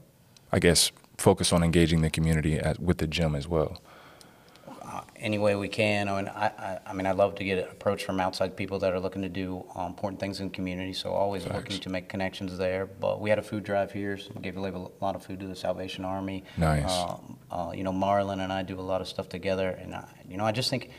i 0.53 0.59
guess 0.59 0.91
focus 1.19 1.53
on 1.53 1.63
engaging 1.63 2.01
the 2.01 2.09
community 2.09 2.59
at, 2.59 2.81
with 2.81 2.99
the 2.99 3.07
gym 3.07 3.35
as 3.35 3.47
well 3.47 3.81
any 5.19 5.39
way 5.39 5.55
we 5.55 5.69
can. 5.69 6.09
I 6.09 6.17
mean, 6.17 6.29
I, 6.29 6.47
I, 6.47 6.79
I 6.87 6.93
mean, 6.93 7.07
I 7.07 7.13
love 7.13 7.35
to 7.37 7.45
get 7.45 7.59
approached 7.71 8.05
from 8.05 8.21
outside 8.21 8.57
people 8.57 8.79
that 8.81 8.93
are 8.93 9.01
looking 9.01 9.23
to 9.23 9.29
do 9.29 9.65
um, 9.75 9.87
important 9.87 10.21
things 10.21 10.41
in 10.41 10.49
the 10.49 10.55
community. 10.55 10.93
So 10.93 11.11
always 11.13 11.45
Thanks. 11.45 11.57
looking 11.57 11.81
to 11.81 11.91
make 11.91 12.09
connections 12.09 12.57
there. 12.59 12.87
But 12.87 13.21
we 13.21 13.31
had 13.31 13.39
a 13.39 13.43
food 13.43 13.65
drive 13.65 13.93
here. 13.93 14.17
So 14.19 14.33
we 14.35 14.43
gave 14.43 14.57
a 14.57 14.61
lot 14.61 15.15
of 15.15 15.25
food 15.25 15.41
to 15.41 15.47
the 15.47 15.57
Salvation 15.57 16.05
Army. 16.05 16.45
Nice. 16.57 16.91
Um, 16.91 17.39
uh, 17.51 17.73
you 17.75 17.85
know, 17.85 17.93
Marlon 17.93 18.43
and 18.43 18.53
I 18.53 18.63
do 18.63 18.79
a 18.79 18.83
lot 18.83 19.01
of 19.01 19.09
stuff 19.09 19.29
together, 19.29 19.71
and 19.71 19.95
I, 19.95 20.07
you 20.29 20.37
know, 20.37 20.45
I 20.45 20.53
just 20.53 20.71
think 20.71 20.91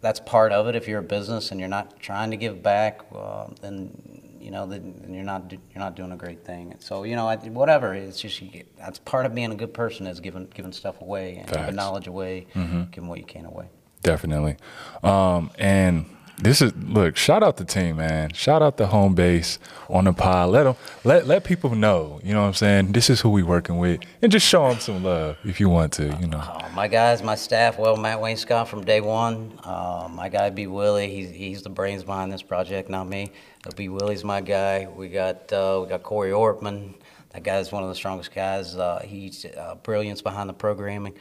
that's 0.00 0.20
part 0.20 0.52
of 0.52 0.66
it. 0.68 0.76
If 0.76 0.86
you're 0.88 1.00
a 1.00 1.02
business 1.02 1.50
and 1.50 1.58
you're 1.58 1.68
not 1.68 1.98
trying 1.98 2.30
to 2.30 2.36
give 2.36 2.62
back, 2.62 3.00
uh, 3.14 3.46
then 3.60 4.23
you 4.44 4.50
know, 4.50 4.66
then 4.66 5.06
you're 5.08 5.24
not 5.24 5.50
you're 5.50 5.60
not 5.76 5.96
doing 5.96 6.12
a 6.12 6.16
great 6.16 6.44
thing. 6.44 6.74
So 6.80 7.04
you 7.04 7.16
know, 7.16 7.34
whatever. 7.34 7.94
It's 7.94 8.20
just 8.20 8.40
get, 8.52 8.76
that's 8.76 8.98
part 8.98 9.24
of 9.26 9.34
being 9.34 9.50
a 9.52 9.56
good 9.56 9.72
person 9.72 10.06
is 10.06 10.20
giving 10.20 10.46
giving 10.54 10.72
stuff 10.72 11.00
away 11.00 11.36
and 11.36 11.50
giving 11.50 11.74
knowledge 11.74 12.06
away, 12.06 12.46
mm-hmm. 12.54 12.84
giving 12.90 13.08
what 13.08 13.18
you 13.18 13.24
can 13.24 13.46
away. 13.46 13.68
Definitely, 14.02 14.58
um, 15.02 15.50
and 15.58 16.04
this 16.38 16.60
is 16.60 16.74
look. 16.76 17.16
Shout 17.16 17.42
out 17.42 17.56
the 17.58 17.64
team, 17.64 17.96
man. 17.96 18.32
Shout 18.32 18.60
out 18.60 18.76
the 18.76 18.88
home 18.88 19.14
base 19.14 19.58
on 19.88 20.04
the 20.04 20.12
pod. 20.12 20.50
Let 20.50 20.64
them 20.64 20.76
let 21.04 21.26
let 21.26 21.44
people 21.44 21.74
know. 21.74 22.20
You 22.24 22.34
know 22.34 22.42
what 22.42 22.48
I'm 22.48 22.54
saying? 22.54 22.92
This 22.92 23.08
is 23.08 23.20
who 23.20 23.30
we 23.30 23.42
working 23.42 23.78
with, 23.78 24.00
and 24.20 24.32
just 24.32 24.46
show 24.46 24.68
them 24.68 24.80
some 24.80 25.04
love 25.04 25.36
if 25.44 25.60
you 25.60 25.68
want 25.68 25.92
to. 25.94 26.06
You 26.20 26.26
know. 26.26 26.38
Uh, 26.38 26.68
my 26.74 26.88
guys, 26.88 27.22
my 27.22 27.36
staff. 27.36 27.78
Well, 27.78 27.96
Matt 27.96 28.18
Wainscott 28.18 28.66
from 28.66 28.84
day 28.84 29.00
one. 29.00 29.58
Uh, 29.62 30.08
my 30.10 30.28
guy 30.28 30.50
B 30.50 30.66
Willie. 30.66 31.08
He's 31.08 31.30
he's 31.30 31.62
the 31.62 31.70
brains 31.70 32.02
behind 32.02 32.32
this 32.32 32.42
project, 32.42 32.90
not 32.90 33.08
me. 33.08 33.30
B 33.76 33.88
Willie's 33.88 34.24
my 34.24 34.40
guy. 34.40 34.88
We 34.94 35.08
got 35.08 35.52
uh, 35.52 35.80
we 35.82 35.88
got 35.88 36.02
Corey 36.02 36.30
Ortman. 36.30 36.94
That 37.30 37.42
guy's 37.42 37.72
one 37.72 37.82
of 37.82 37.88
the 37.88 37.94
strongest 37.94 38.32
guys. 38.34 38.76
Uh, 38.76 39.02
he's 39.04 39.44
uh, 39.44 39.76
brilliance 39.82 40.22
behind 40.22 40.48
the 40.48 40.54
programming. 40.54 41.14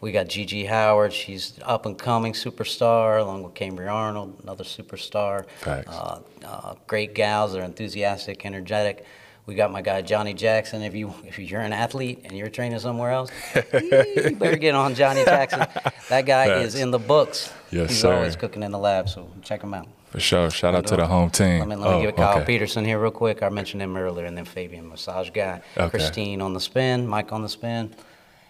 We 0.00 0.12
got 0.12 0.28
Gigi 0.28 0.64
Howard. 0.66 1.12
She's 1.12 1.58
up 1.62 1.86
and 1.86 1.98
coming 1.98 2.32
superstar, 2.34 3.20
along 3.20 3.42
with 3.42 3.54
Cambry 3.54 3.90
Arnold, 3.90 4.38
another 4.42 4.64
superstar. 4.64 5.46
Uh, 5.66 6.18
uh, 6.44 6.74
great 6.86 7.14
gals. 7.14 7.52
They're 7.54 7.62
enthusiastic, 7.64 8.44
energetic. 8.44 9.04
We 9.46 9.54
got 9.54 9.70
my 9.72 9.80
guy 9.80 10.02
Johnny 10.02 10.34
Jackson. 10.34 10.82
If 10.82 10.94
you 10.94 11.14
if 11.24 11.38
you're 11.38 11.60
an 11.60 11.72
athlete 11.72 12.20
and 12.24 12.32
you're 12.36 12.48
training 12.50 12.78
somewhere 12.80 13.10
else, 13.12 13.30
you 13.54 14.36
better 14.38 14.56
get 14.56 14.74
on 14.74 14.94
Johnny 14.94 15.24
Jackson. 15.24 15.60
That 16.08 16.26
guy 16.26 16.58
is 16.60 16.74
in 16.74 16.90
the 16.90 16.98
books. 16.98 17.52
Yes, 17.70 17.90
He's 17.90 18.00
sir. 18.00 18.14
always 18.14 18.36
cooking 18.36 18.62
in 18.62 18.72
the 18.72 18.78
lab, 18.78 19.08
so 19.08 19.28
check 19.42 19.62
him 19.62 19.72
out. 19.74 19.88
For 20.10 20.20
sure. 20.20 20.50
Shout 20.50 20.74
out 20.74 20.86
to 20.88 20.96
the 20.96 21.06
home 21.06 21.30
team. 21.30 21.60
Let 21.60 21.68
me, 21.68 21.76
let 21.76 21.90
me 21.90 21.96
Oh, 21.96 22.00
give 22.00 22.10
it 22.10 22.16
Kyle 22.16 22.36
okay. 22.36 22.44
Peterson 22.46 22.84
here 22.84 22.98
real 23.00 23.10
quick. 23.10 23.42
I 23.42 23.48
mentioned 23.48 23.82
him 23.82 23.96
earlier, 23.96 24.26
and 24.26 24.36
then 24.36 24.44
Fabian, 24.44 24.88
massage 24.88 25.30
guy. 25.30 25.62
Okay. 25.76 25.90
Christine 25.90 26.40
on 26.42 26.52
the 26.54 26.60
spin, 26.60 27.06
Mike 27.08 27.32
on 27.32 27.42
the 27.42 27.48
spin. 27.48 27.94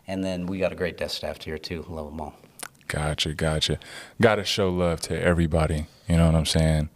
And 0.06 0.22
then 0.22 0.46
we 0.46 0.58
got 0.58 0.72
a 0.72 0.76
great 0.76 0.96
desk 0.96 1.16
staff 1.16 1.42
here, 1.42 1.58
too. 1.58 1.84
Love 1.88 2.06
them 2.06 2.20
all. 2.20 2.34
Gotcha, 2.88 3.34
gotcha. 3.34 3.78
Got 4.20 4.36
to 4.36 4.44
show 4.44 4.70
love 4.70 5.00
to 5.02 5.20
everybody. 5.20 5.86
You 6.08 6.16
know 6.16 6.26
what 6.26 6.34
I'm 6.34 6.46
saying? 6.46 6.90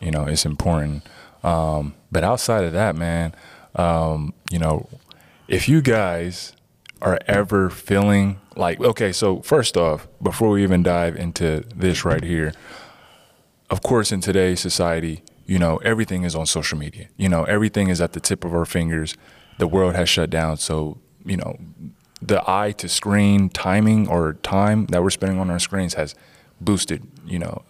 You 0.00 0.10
know, 0.10 0.24
it's 0.24 0.46
important. 0.46 1.06
Um, 1.42 1.94
but 2.10 2.24
outside 2.24 2.64
of 2.64 2.72
that, 2.72 2.96
man, 2.96 3.34
um, 3.74 4.32
you 4.50 4.58
know, 4.58 4.88
if 5.48 5.68
you 5.68 5.80
guys 5.82 6.54
are 7.02 7.18
ever 7.26 7.68
feeling 7.68 8.40
like, 8.56 8.80
okay, 8.80 9.12
so 9.12 9.40
first 9.42 9.76
off, 9.76 10.08
before 10.22 10.50
we 10.50 10.62
even 10.62 10.82
dive 10.82 11.16
into 11.16 11.62
this 11.74 12.04
right 12.04 12.24
here, 12.24 12.52
of 13.68 13.82
course, 13.82 14.12
in 14.12 14.20
today's 14.20 14.60
society, 14.60 15.22
you 15.44 15.58
know, 15.58 15.76
everything 15.78 16.24
is 16.24 16.34
on 16.34 16.46
social 16.46 16.78
media. 16.78 17.08
You 17.16 17.28
know, 17.28 17.44
everything 17.44 17.88
is 17.88 18.00
at 18.00 18.12
the 18.12 18.20
tip 18.20 18.44
of 18.44 18.54
our 18.54 18.64
fingers. 18.64 19.16
The 19.58 19.66
world 19.66 19.94
has 19.94 20.08
shut 20.08 20.30
down. 20.30 20.56
So, 20.56 20.98
you 21.24 21.36
know, 21.36 21.58
the 22.22 22.42
eye 22.48 22.72
to 22.72 22.88
screen 22.88 23.48
timing 23.48 24.08
or 24.08 24.34
time 24.34 24.86
that 24.86 25.02
we're 25.02 25.10
spending 25.10 25.38
on 25.38 25.50
our 25.50 25.58
screens 25.58 25.94
has 25.94 26.14
boosted, 26.60 27.06
you 27.26 27.38
know, 27.38 27.62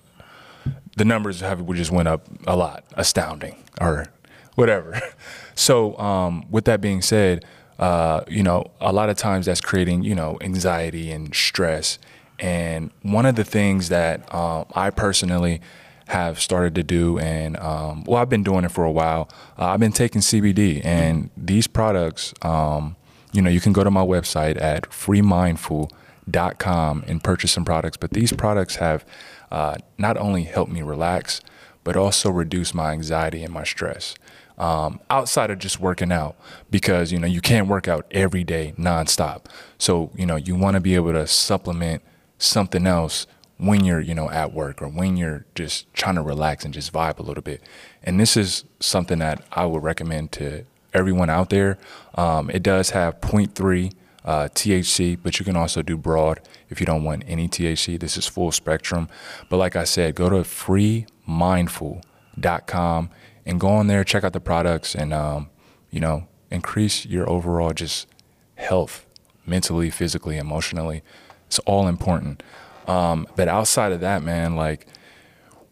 the 0.96 1.04
numbers 1.04 1.40
have 1.40 1.60
we 1.62 1.76
just 1.76 1.90
went 1.90 2.08
up 2.08 2.26
a 2.46 2.56
lot, 2.56 2.84
astounding 2.94 3.56
or 3.80 4.06
whatever. 4.54 5.00
So, 5.58 5.98
um, 5.98 6.44
with 6.50 6.66
that 6.66 6.82
being 6.82 7.00
said, 7.00 7.42
uh, 7.78 8.20
you 8.28 8.42
know, 8.42 8.70
a 8.78 8.92
lot 8.92 9.08
of 9.08 9.16
times 9.16 9.46
that's 9.46 9.62
creating, 9.62 10.04
you 10.04 10.14
know, 10.14 10.36
anxiety 10.42 11.10
and 11.10 11.34
stress. 11.34 11.98
And 12.38 12.90
one 13.00 13.24
of 13.24 13.36
the 13.36 13.44
things 13.44 13.88
that 13.88 14.32
um, 14.34 14.66
I 14.74 14.90
personally 14.90 15.62
have 16.08 16.40
started 16.40 16.74
to 16.74 16.82
do, 16.82 17.18
and 17.18 17.56
um, 17.56 18.04
well, 18.04 18.20
I've 18.20 18.28
been 18.28 18.44
doing 18.44 18.64
it 18.64 18.70
for 18.70 18.84
a 18.84 18.90
while. 18.90 19.28
Uh, 19.58 19.66
I've 19.66 19.80
been 19.80 19.92
taking 19.92 20.20
CBD, 20.20 20.84
and 20.84 21.30
these 21.36 21.66
products, 21.66 22.34
um, 22.42 22.96
you 23.36 23.42
know, 23.42 23.50
you 23.50 23.60
can 23.60 23.74
go 23.74 23.84
to 23.84 23.90
my 23.90 24.04
website 24.04 24.58
at 24.60 24.84
freemindful.com 24.84 27.04
and 27.06 27.22
purchase 27.22 27.52
some 27.52 27.66
products. 27.66 27.98
But 27.98 28.10
these 28.10 28.32
products 28.32 28.76
have 28.76 29.04
uh, 29.50 29.76
not 29.98 30.16
only 30.16 30.44
helped 30.44 30.70
me 30.72 30.80
relax, 30.82 31.42
but 31.84 31.96
also 31.96 32.30
reduce 32.30 32.72
my 32.74 32.92
anxiety 32.92 33.44
and 33.44 33.52
my 33.52 33.64
stress. 33.64 34.14
Um, 34.58 35.00
outside 35.10 35.50
of 35.50 35.58
just 35.58 35.80
working 35.80 36.10
out, 36.10 36.34
because 36.70 37.12
you 37.12 37.18
know 37.18 37.26
you 37.26 37.42
can't 37.42 37.68
work 37.68 37.88
out 37.88 38.06
every 38.10 38.42
day 38.42 38.72
nonstop. 38.78 39.44
So 39.76 40.10
you 40.16 40.24
know 40.24 40.36
you 40.36 40.56
want 40.56 40.72
to 40.74 40.80
be 40.80 40.94
able 40.94 41.12
to 41.12 41.26
supplement 41.26 42.02
something 42.38 42.86
else 42.86 43.26
when 43.58 43.84
you're 43.84 44.00
you 44.00 44.14
know 44.14 44.30
at 44.30 44.54
work 44.54 44.80
or 44.80 44.88
when 44.88 45.18
you're 45.18 45.44
just 45.54 45.92
trying 45.92 46.14
to 46.14 46.22
relax 46.22 46.64
and 46.64 46.72
just 46.72 46.90
vibe 46.90 47.18
a 47.18 47.22
little 47.22 47.42
bit. 47.42 47.60
And 48.02 48.18
this 48.18 48.34
is 48.34 48.64
something 48.80 49.18
that 49.18 49.42
I 49.52 49.66
would 49.66 49.82
recommend 49.82 50.32
to 50.32 50.64
everyone 50.96 51.30
out 51.30 51.50
there. 51.50 51.78
Um, 52.14 52.50
it 52.50 52.62
does 52.62 52.90
have 52.90 53.20
0.3 53.20 53.92
uh, 54.24 54.48
THC, 54.54 55.18
but 55.22 55.38
you 55.38 55.44
can 55.44 55.56
also 55.56 55.82
do 55.82 55.96
broad 55.96 56.40
if 56.68 56.80
you 56.80 56.86
don't 56.86 57.04
want 57.04 57.22
any 57.28 57.48
THC. 57.48 58.00
This 58.00 58.16
is 58.16 58.26
full 58.26 58.50
spectrum. 58.50 59.08
But 59.48 59.58
like 59.58 59.76
I 59.76 59.84
said, 59.84 60.16
go 60.16 60.28
to 60.28 60.36
freemindful.com 60.36 63.10
and 63.46 63.60
go 63.60 63.68
on 63.68 63.86
there, 63.86 64.02
check 64.02 64.24
out 64.24 64.32
the 64.32 64.40
products, 64.40 64.96
and 64.96 65.14
um, 65.14 65.48
you 65.90 66.00
know, 66.00 66.26
increase 66.50 67.06
your 67.06 67.30
overall 67.30 67.72
just 67.72 68.08
health, 68.56 69.06
mentally, 69.46 69.90
physically, 69.90 70.36
emotionally. 70.36 71.02
It's 71.46 71.60
all 71.60 71.86
important. 71.86 72.42
Um, 72.88 73.28
but 73.36 73.46
outside 73.46 73.92
of 73.92 74.00
that, 74.00 74.24
man, 74.24 74.56
like 74.56 74.88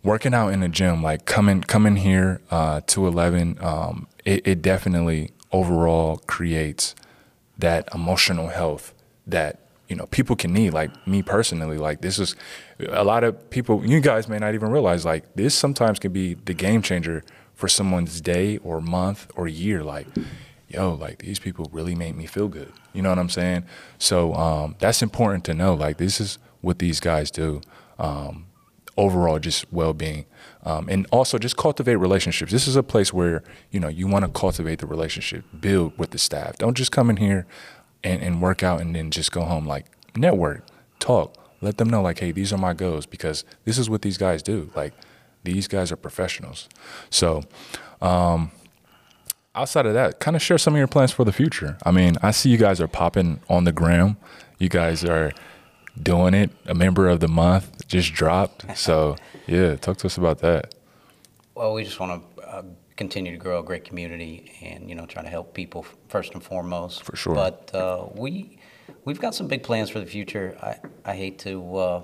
working 0.05 0.35
out 0.35 0.49
in 0.49 0.61
the 0.61 0.69
gym, 0.69 1.03
like 1.03 1.25
coming 1.25 1.63
coming 1.63 1.97
here 1.97 2.41
uh, 2.51 2.83
to 2.87 3.09
eleven, 3.09 3.59
um, 3.61 4.07
it, 4.25 4.47
it 4.47 4.63
definitely 4.63 5.31
overall 5.53 6.17
creates 6.27 6.95
that 7.59 7.89
emotional 7.95 8.49
health 8.49 8.95
that 9.27 9.61
you 9.89 9.97
know 9.97 10.07
people 10.07 10.37
can 10.37 10.53
need. 10.53 10.73
Like 10.73 11.07
me 11.07 11.23
personally, 11.23 11.79
like 11.79 12.01
this 12.01 12.19
is 12.19 12.35
a 12.89 13.05
lot 13.05 13.25
of 13.25 13.51
people. 13.51 13.85
You 13.85 14.01
guys 14.01 14.29
may 14.29 14.39
not 14.39 14.55
even 14.55 14.71
realize 14.71 15.05
like 15.05 15.35
this 15.35 15.55
sometimes 15.55 15.99
can 15.99 16.13
be 16.13 16.35
the 16.35 16.55
game 16.55 16.83
changer 16.83 17.23
for 17.55 17.69
someone's 17.69 18.21
day 18.21 18.59
or 18.59 18.81
month 18.81 19.31
or 19.37 19.47
year. 19.47 19.83
Like, 19.83 20.07
yo, 20.69 20.95
like 20.95 21.19
these 21.19 21.39
people 21.39 21.69
really 21.73 21.95
make 21.95 22.17
me 22.17 22.27
feel 22.27 22.49
good. 22.49 22.73
You 22.93 23.03
know 23.03 23.11
what 23.11 23.19
I'm 23.19 23.29
saying? 23.29 23.65
So 23.99 24.35
um, 24.35 24.77
that's 24.79 25.03
important 25.03 25.45
to 25.45 25.55
know. 25.55 25.75
Like 25.75 25.99
this 25.99 26.21
is 26.21 26.39
what 26.61 26.79
these 26.79 27.01
guys 27.01 27.31
do. 27.31 27.61
Um, 27.99 28.47
overall 28.97 29.39
just 29.39 29.71
well-being 29.73 30.25
um, 30.65 30.89
and 30.89 31.07
also 31.11 31.39
just 31.39 31.57
cultivate 31.57 31.97
relationships. 31.97 32.53
This 32.53 32.67
is 32.67 32.77
a 32.77 32.83
place 32.83 33.13
where 33.13 33.43
you 33.71 33.81
know 33.81 33.89
you 33.89 34.07
want 34.07 34.25
to 34.25 34.31
cultivate 34.31 34.79
the 34.79 34.87
relationship 34.87 35.45
build 35.61 35.99
with 35.99 36.11
the 36.11 36.19
staff. 36.19 36.59
Don't 36.59 36.77
just 36.77 36.93
come 36.93 37.11
in 37.11 37.17
here 37.17 37.47
and, 38.03 38.23
and 38.23 38.41
work 38.43 38.63
out 38.63 38.81
and 38.81 38.95
then 38.95 39.11
just 39.11 39.33
go 39.33 39.43
home. 39.43 39.67
Like 39.67 39.87
network 40.17 40.65
talk 41.01 41.37
let 41.61 41.79
them 41.79 41.91
know 41.91 42.01
like 42.01 42.21
hey 42.21 42.31
these 42.31 42.53
are 42.53 42.59
my 42.59 42.73
goals 42.73 43.05
because 43.05 43.45
this 43.65 43.79
is 43.79 43.91
what 43.91 44.03
these 44.03 44.19
guys 44.19 44.43
do. 44.43 44.71
Like 44.75 44.93
these 45.43 45.67
guys 45.67 45.91
are 45.91 45.97
professionals. 45.97 46.69
So 47.11 47.43
um, 48.01 48.53
outside 49.55 49.87
of 49.87 49.95
that 49.95 50.21
kind 50.21 50.37
of 50.37 50.43
share 50.43 50.59
some 50.59 50.75
of 50.75 50.79
your 50.79 50.87
plans 50.87 51.13
for 51.13 51.25
the 51.25 51.33
future. 51.33 51.77
I 51.85 51.91
mean 51.91 52.17
i 52.23 52.31
see 52.31 52.51
you 52.51 52.59
guys 52.59 52.81
are 52.81 52.89
popping 52.89 53.41
on 53.49 53.65
the 53.65 53.73
gram. 53.73 54.17
You 54.59 54.69
guys 54.69 55.05
are 55.05 55.33
doing 56.01 56.35
it. 56.35 56.51
A 56.67 56.75
member 56.75 57.09
of 57.09 57.21
the 57.21 57.29
month 57.29 57.87
just 57.89 58.13
dropped. 58.13 58.65
So 58.77 59.17
yeah, 59.47 59.77
talk 59.77 59.97
to 59.99 60.07
us 60.07 60.17
about 60.17 60.39
that. 60.41 60.75
Well, 61.55 61.75
we 61.75 61.85
just 61.85 62.01
want 62.01 62.23
to 62.37 62.43
uh, 62.43 62.63
continue 62.97 63.33
to 63.33 63.39
grow 63.39 63.61
a 63.61 63.63
great 63.63 63.85
community 63.85 64.53
and, 64.61 64.89
you 64.89 64.95
know, 64.95 65.07
try 65.07 65.23
to 65.23 65.29
help 65.29 65.55
people 65.55 65.87
first 66.09 66.35
and 66.35 66.43
foremost. 66.43 67.03
For 67.03 67.17
sure. 67.17 67.35
But 67.35 67.75
uh, 67.75 68.07
we, 68.15 68.59
we've 69.05 69.21
got 69.21 69.35
some 69.35 69.47
big 69.49 69.63
plans 69.63 69.91
for 69.91 70.01
the 70.01 70.07
future. 70.07 70.57
I, 70.61 71.11
I 71.13 71.15
hate 71.15 71.39
to 71.41 71.77
uh, 71.77 72.03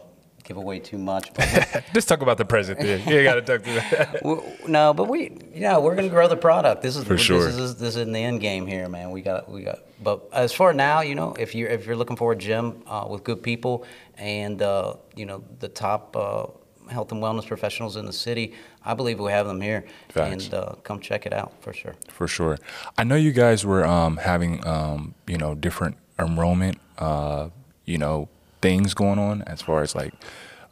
give 0.51 0.57
away 0.57 0.81
too 0.81 0.99
much, 0.99 1.33
but 1.35 1.85
just 1.95 2.09
talk 2.09 2.23
about 2.23 2.37
the 2.37 2.45
present 2.45 2.81
then. 2.81 3.07
You 3.09 3.23
got 3.23 3.37
to 3.37 3.43
talk 3.43 3.63
to 3.63 3.73
that. 3.73 4.67
no, 4.69 4.93
but 4.93 5.09
we, 5.09 5.39
yeah, 5.55 5.79
we're 5.79 5.95
going 5.95 6.09
to 6.09 6.13
grow 6.13 6.27
the 6.27 6.37
product. 6.37 6.83
This 6.83 6.97
is 6.97 7.05
For 7.05 7.17
sure. 7.17 7.45
this. 7.45 7.57
Is, 7.57 7.77
this 7.77 7.95
is 7.95 8.03
in 8.03 8.11
the 8.11 8.19
end 8.19 8.41
game 8.41 8.67
here, 8.67 8.89
man. 8.89 9.13
We 9.13 9.23
got 9.23 9.49
we 9.49 9.63
got. 9.63 9.79
But 10.03 10.29
as 10.33 10.53
far 10.53 10.73
now, 10.73 11.03
you 11.03 11.15
know, 11.15 11.35
if 11.39 11.55
you're 11.55 11.69
if 11.69 11.87
you're 11.87 11.95
looking 11.95 12.17
for 12.17 12.33
a 12.33 12.37
gym 12.37 12.83
uh, 12.89 13.07
with 13.09 13.23
good 13.23 13.45
people 13.45 13.85
and 14.17 14.61
uh, 14.61 14.95
you 15.15 15.25
know 15.25 15.45
the 15.61 15.69
top 15.69 16.17
uh, 16.17 16.47
health 16.91 17.13
and 17.13 17.23
wellness 17.23 17.47
professionals 17.47 17.97
in 17.97 18.07
the 18.07 18.13
city, 18.13 18.55
I 18.85 18.95
believe 18.95 19.21
we 19.21 19.31
have 19.31 19.47
them 19.47 19.61
here. 19.61 19.85
Facts. 20.09 20.47
And 20.47 20.55
uh, 20.55 20.75
come 20.83 20.99
check 20.99 21.27
it 21.27 21.33
out 21.33 21.53
for 21.61 21.73
sure. 21.73 21.95
For 22.09 22.27
sure. 22.27 22.59
I 22.99 23.05
know 23.05 23.15
you 23.15 23.31
guys 23.31 23.65
were 23.65 23.87
um, 23.87 24.17
having, 24.17 24.67
um, 24.67 25.15
you 25.29 25.39
know, 25.39 25.55
different 25.55 25.97
enrollment, 26.19 26.79
uh, 26.99 27.51
you 27.85 27.99
know, 27.99 28.29
things 28.61 28.95
going 28.95 29.19
on 29.19 29.43
as 29.43 29.63
far 29.63 29.83
as 29.83 29.95
like 29.95 30.13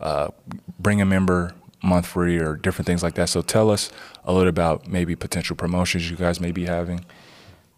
uh, 0.01 0.29
bring 0.79 1.01
a 1.01 1.07
member 1.07 1.55
month 1.83 2.07
free 2.07 2.39
or 2.39 2.57
different 2.57 2.87
things 2.87 3.03
like 3.03 3.15
that. 3.15 3.29
So 3.29 3.43
tell 3.43 3.71
us 3.71 3.91
a 4.25 4.33
little 4.33 4.49
about 4.49 4.89
maybe 4.89 5.15
potential 5.15 5.57
promotions 5.57 6.11
you 6.11 6.17
guys 6.17 6.41
may 6.41 6.53
be 6.53 6.67
having. 6.67 7.05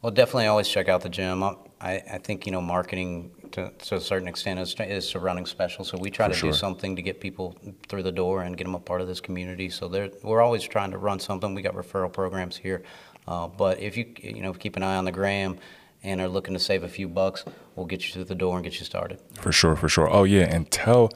Well, 0.02 0.12
definitely 0.12 0.46
always 0.46 0.68
check 0.68 0.88
out 0.88 1.02
the 1.02 1.10
gym. 1.10 1.42
I, 1.42 1.56
I 1.80 2.18
think, 2.18 2.46
you 2.46 2.52
know, 2.52 2.62
marketing 2.62 3.30
to, 3.52 3.70
to 3.70 3.96
a 3.96 4.00
certain 4.00 4.28
extent 4.28 4.58
is, 4.58 4.74
is 4.78 5.14
running 5.14 5.44
special. 5.44 5.84
So 5.84 5.98
we 5.98 6.10
try 6.10 6.26
For 6.28 6.32
to 6.32 6.38
sure. 6.38 6.50
do 6.52 6.56
something 6.56 6.96
to 6.96 7.02
get 7.02 7.20
people 7.20 7.56
through 7.88 8.04
the 8.04 8.12
door 8.12 8.42
and 8.42 8.56
get 8.56 8.64
them 8.64 8.74
a 8.74 8.80
part 8.80 9.02
of 9.02 9.08
this 9.08 9.20
community. 9.20 9.68
So 9.68 9.88
we're 10.22 10.40
always 10.40 10.62
trying 10.62 10.90
to 10.92 10.98
run 10.98 11.20
something. 11.20 11.54
We 11.54 11.62
got 11.62 11.74
referral 11.74 12.12
programs 12.12 12.56
here. 12.56 12.82
Uh, 13.28 13.48
but 13.48 13.78
if 13.80 13.96
you, 13.96 14.06
you 14.22 14.40
know, 14.40 14.54
keep 14.54 14.76
an 14.76 14.82
eye 14.82 14.96
on 14.96 15.04
the 15.04 15.12
gram 15.12 15.58
and 16.02 16.20
are 16.20 16.28
looking 16.28 16.54
to 16.54 16.60
save 16.60 16.82
a 16.82 16.88
few 16.88 17.08
bucks, 17.08 17.44
we'll 17.76 17.86
get 17.86 18.06
you 18.06 18.12
through 18.12 18.24
the 18.24 18.34
door 18.34 18.56
and 18.56 18.64
get 18.64 18.78
you 18.78 18.84
started. 18.84 19.20
For 19.34 19.52
sure, 19.52 19.76
for 19.76 19.88
sure. 19.88 20.08
Oh 20.10 20.24
yeah, 20.24 20.44
and 20.44 20.70
tell 20.70 21.10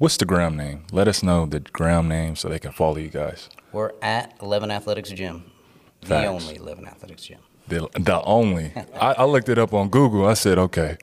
What's 0.00 0.16
the 0.16 0.24
gram 0.24 0.56
name? 0.56 0.84
Let 0.92 1.08
us 1.08 1.22
know 1.22 1.44
the 1.44 1.60
gram 1.60 2.08
name 2.08 2.34
so 2.34 2.48
they 2.48 2.58
can 2.58 2.72
follow 2.72 2.96
you 2.96 3.08
guys. 3.10 3.50
We're 3.70 3.92
at 4.00 4.34
11 4.40 4.70
Athletics 4.70 5.10
Gym, 5.10 5.52
the 6.00 6.24
only 6.24 6.56
11 6.56 6.86
Athletics 6.86 7.24
Gym. 7.24 7.40
The, 7.68 7.86
the 7.92 8.22
only. 8.22 8.72
I, 8.98 9.12
I 9.12 9.24
looked 9.24 9.50
it 9.50 9.58
up 9.58 9.74
on 9.74 9.90
Google. 9.90 10.26
I 10.26 10.32
said, 10.32 10.56
okay. 10.56 10.96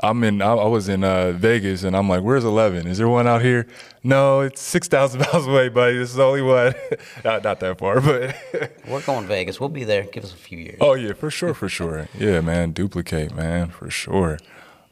I'm 0.00 0.22
in. 0.22 0.40
I, 0.42 0.52
I 0.54 0.66
was 0.66 0.88
in 0.88 1.02
uh, 1.02 1.32
Vegas, 1.32 1.82
and 1.82 1.96
I'm 1.96 2.08
like, 2.08 2.22
"Where's 2.22 2.44
11? 2.44 2.86
Is 2.86 2.98
there 2.98 3.08
one 3.08 3.26
out 3.26 3.42
here?" 3.42 3.66
No, 4.04 4.40
it's 4.40 4.60
six 4.60 4.86
thousand 4.86 5.20
miles 5.32 5.46
away, 5.46 5.68
buddy. 5.68 5.98
This 5.98 6.10
is 6.10 6.16
the 6.16 6.24
only 6.24 6.42
one. 6.42 6.74
not, 7.24 7.42
not 7.42 7.60
that 7.60 7.78
far, 7.78 8.00
but 8.00 8.36
We're 8.88 9.02
going 9.02 9.26
Vegas. 9.26 9.58
We'll 9.58 9.68
be 9.70 9.84
there. 9.84 10.04
Give 10.04 10.22
us 10.22 10.32
a 10.32 10.36
few 10.36 10.58
years. 10.58 10.78
oh 10.80 10.94
yeah, 10.94 11.14
for 11.14 11.30
sure, 11.30 11.52
for 11.52 11.68
sure. 11.68 12.08
Yeah, 12.16 12.40
man, 12.40 12.70
duplicate, 12.72 13.34
man, 13.34 13.68
for 13.70 13.90
sure. 13.90 14.38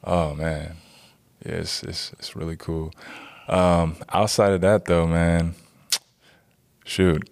Oh 0.02 0.34
man, 0.34 0.76
yeah, 1.44 1.52
it's 1.52 1.82
it's, 1.84 2.12
it's 2.18 2.34
really 2.34 2.56
cool. 2.56 2.92
Um, 3.48 3.96
outside 4.12 4.52
of 4.52 4.60
that, 4.62 4.86
though, 4.86 5.06
man, 5.06 5.54
shoot, 6.84 7.28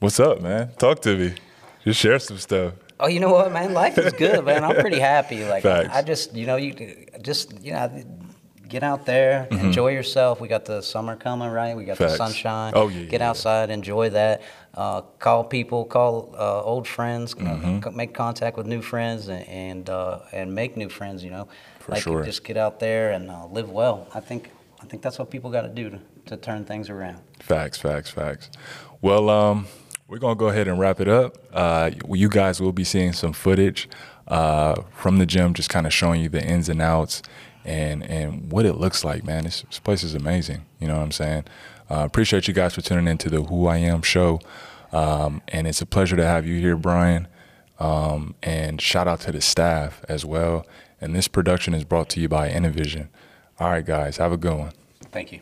what's 0.00 0.18
up, 0.18 0.40
man? 0.40 0.72
Talk 0.76 1.02
to 1.02 1.16
me. 1.16 1.34
Just 1.84 2.00
share 2.00 2.18
some 2.18 2.38
stuff. 2.38 2.72
Oh, 2.98 3.08
you 3.08 3.20
know 3.20 3.32
what, 3.32 3.52
man? 3.52 3.74
Life 3.74 3.98
is 3.98 4.12
good, 4.14 4.44
man. 4.44 4.64
I'm 4.64 4.76
pretty 4.76 4.98
happy. 5.14 5.44
Like 5.44 5.62
Facts. 5.62 5.90
I 5.94 6.02
just, 6.02 6.34
you 6.34 6.46
know, 6.46 6.56
you 6.56 7.06
just, 7.20 7.60
you 7.62 7.72
know, 7.72 8.02
get 8.68 8.82
out 8.82 9.06
there, 9.06 9.46
enjoy 9.50 9.88
yourself. 9.92 10.40
We 10.40 10.48
got 10.48 10.64
the 10.64 10.80
summer 10.82 11.14
coming, 11.14 11.48
right? 11.50 11.76
We 11.76 11.84
got 11.84 11.94
Mm-hmm. 11.98 12.04
Facts. 12.04 12.12
the 12.18 12.26
sunshine. 12.26 12.72
Oh, 12.74 12.88
yeah, 12.88 13.02
Get 13.02 13.12
yeah, 13.12 13.18
yeah. 13.18 13.30
outside, 13.30 13.70
enjoy 13.70 14.10
that. 14.10 14.42
Uh, 14.74 15.02
call 15.18 15.44
people, 15.44 15.84
call 15.84 16.34
uh, 16.38 16.62
old 16.62 16.86
friends, 16.88 17.34
uh, 17.34 17.36
Mm-hmm. 17.38 17.80
co- 17.80 17.90
make 17.92 18.12
contact 18.14 18.56
with 18.56 18.66
new 18.66 18.82
friends, 18.82 19.28
and 19.28 19.46
and, 19.48 19.90
uh, 19.90 20.18
and 20.32 20.54
make 20.54 20.76
new 20.76 20.88
friends. 20.88 21.22
You 21.22 21.30
know, 21.30 21.48
For 21.80 21.92
like 21.92 22.02
sure. 22.02 22.24
just 22.24 22.44
get 22.44 22.56
out 22.56 22.80
there 22.80 23.12
and 23.12 23.30
uh, 23.30 23.46
live 23.46 23.70
well. 23.70 24.08
I 24.14 24.20
think 24.20 24.50
I 24.82 24.86
think 24.86 25.02
that's 25.02 25.18
what 25.18 25.30
people 25.30 25.50
got 25.50 25.62
to 25.62 25.68
do 25.68 25.90
to 25.90 25.98
to 26.26 26.36
turn 26.36 26.64
things 26.64 26.90
around. 26.90 27.20
Facts, 27.40 27.78
facts, 27.78 28.10
facts. 28.10 28.50
Well, 29.00 29.30
um, 29.30 29.66
we're 30.08 30.18
gonna 30.18 30.36
go 30.36 30.48
ahead 30.48 30.68
and 30.68 30.78
wrap 30.78 31.00
it 31.00 31.08
up. 31.08 31.36
Uh, 31.52 31.90
you 32.10 32.28
guys 32.28 32.60
will 32.60 32.72
be 32.72 32.84
seeing 32.84 33.12
some 33.12 33.32
footage 33.32 33.88
uh, 34.28 34.82
from 34.92 35.18
the 35.18 35.26
gym, 35.26 35.54
just 35.54 35.70
kind 35.70 35.86
of 35.86 35.92
showing 35.92 36.20
you 36.20 36.28
the 36.28 36.44
ins 36.44 36.68
and 36.68 36.80
outs 36.80 37.22
and 37.64 38.02
and 38.04 38.50
what 38.50 38.64
it 38.64 38.74
looks 38.74 39.04
like. 39.04 39.24
Man, 39.24 39.44
this, 39.44 39.62
this 39.62 39.78
place 39.78 40.02
is 40.02 40.14
amazing. 40.14 40.64
You 40.80 40.88
know 40.88 40.96
what 40.96 41.02
I'm 41.02 41.12
saying? 41.12 41.44
Uh, 41.90 42.04
appreciate 42.04 42.48
you 42.48 42.54
guys 42.54 42.74
for 42.74 42.80
tuning 42.80 43.08
into 43.08 43.28
the 43.28 43.42
Who 43.42 43.66
I 43.66 43.78
Am 43.78 44.02
show, 44.02 44.40
um, 44.92 45.42
and 45.48 45.66
it's 45.66 45.82
a 45.82 45.86
pleasure 45.86 46.16
to 46.16 46.24
have 46.24 46.46
you 46.46 46.60
here, 46.60 46.76
Brian. 46.76 47.28
Um, 47.78 48.34
and 48.42 48.80
shout 48.80 49.06
out 49.06 49.20
to 49.20 49.32
the 49.32 49.40
staff 49.40 50.02
as 50.08 50.24
well. 50.24 50.66
And 50.98 51.14
this 51.14 51.28
production 51.28 51.74
is 51.74 51.84
brought 51.84 52.08
to 52.10 52.20
you 52.20 52.28
by 52.28 52.50
Innovision. 52.50 53.10
All 53.60 53.68
right, 53.68 53.84
guys, 53.84 54.16
have 54.16 54.32
a 54.32 54.38
good 54.38 54.56
one. 54.56 54.72
Thank 55.12 55.32
you. 55.32 55.40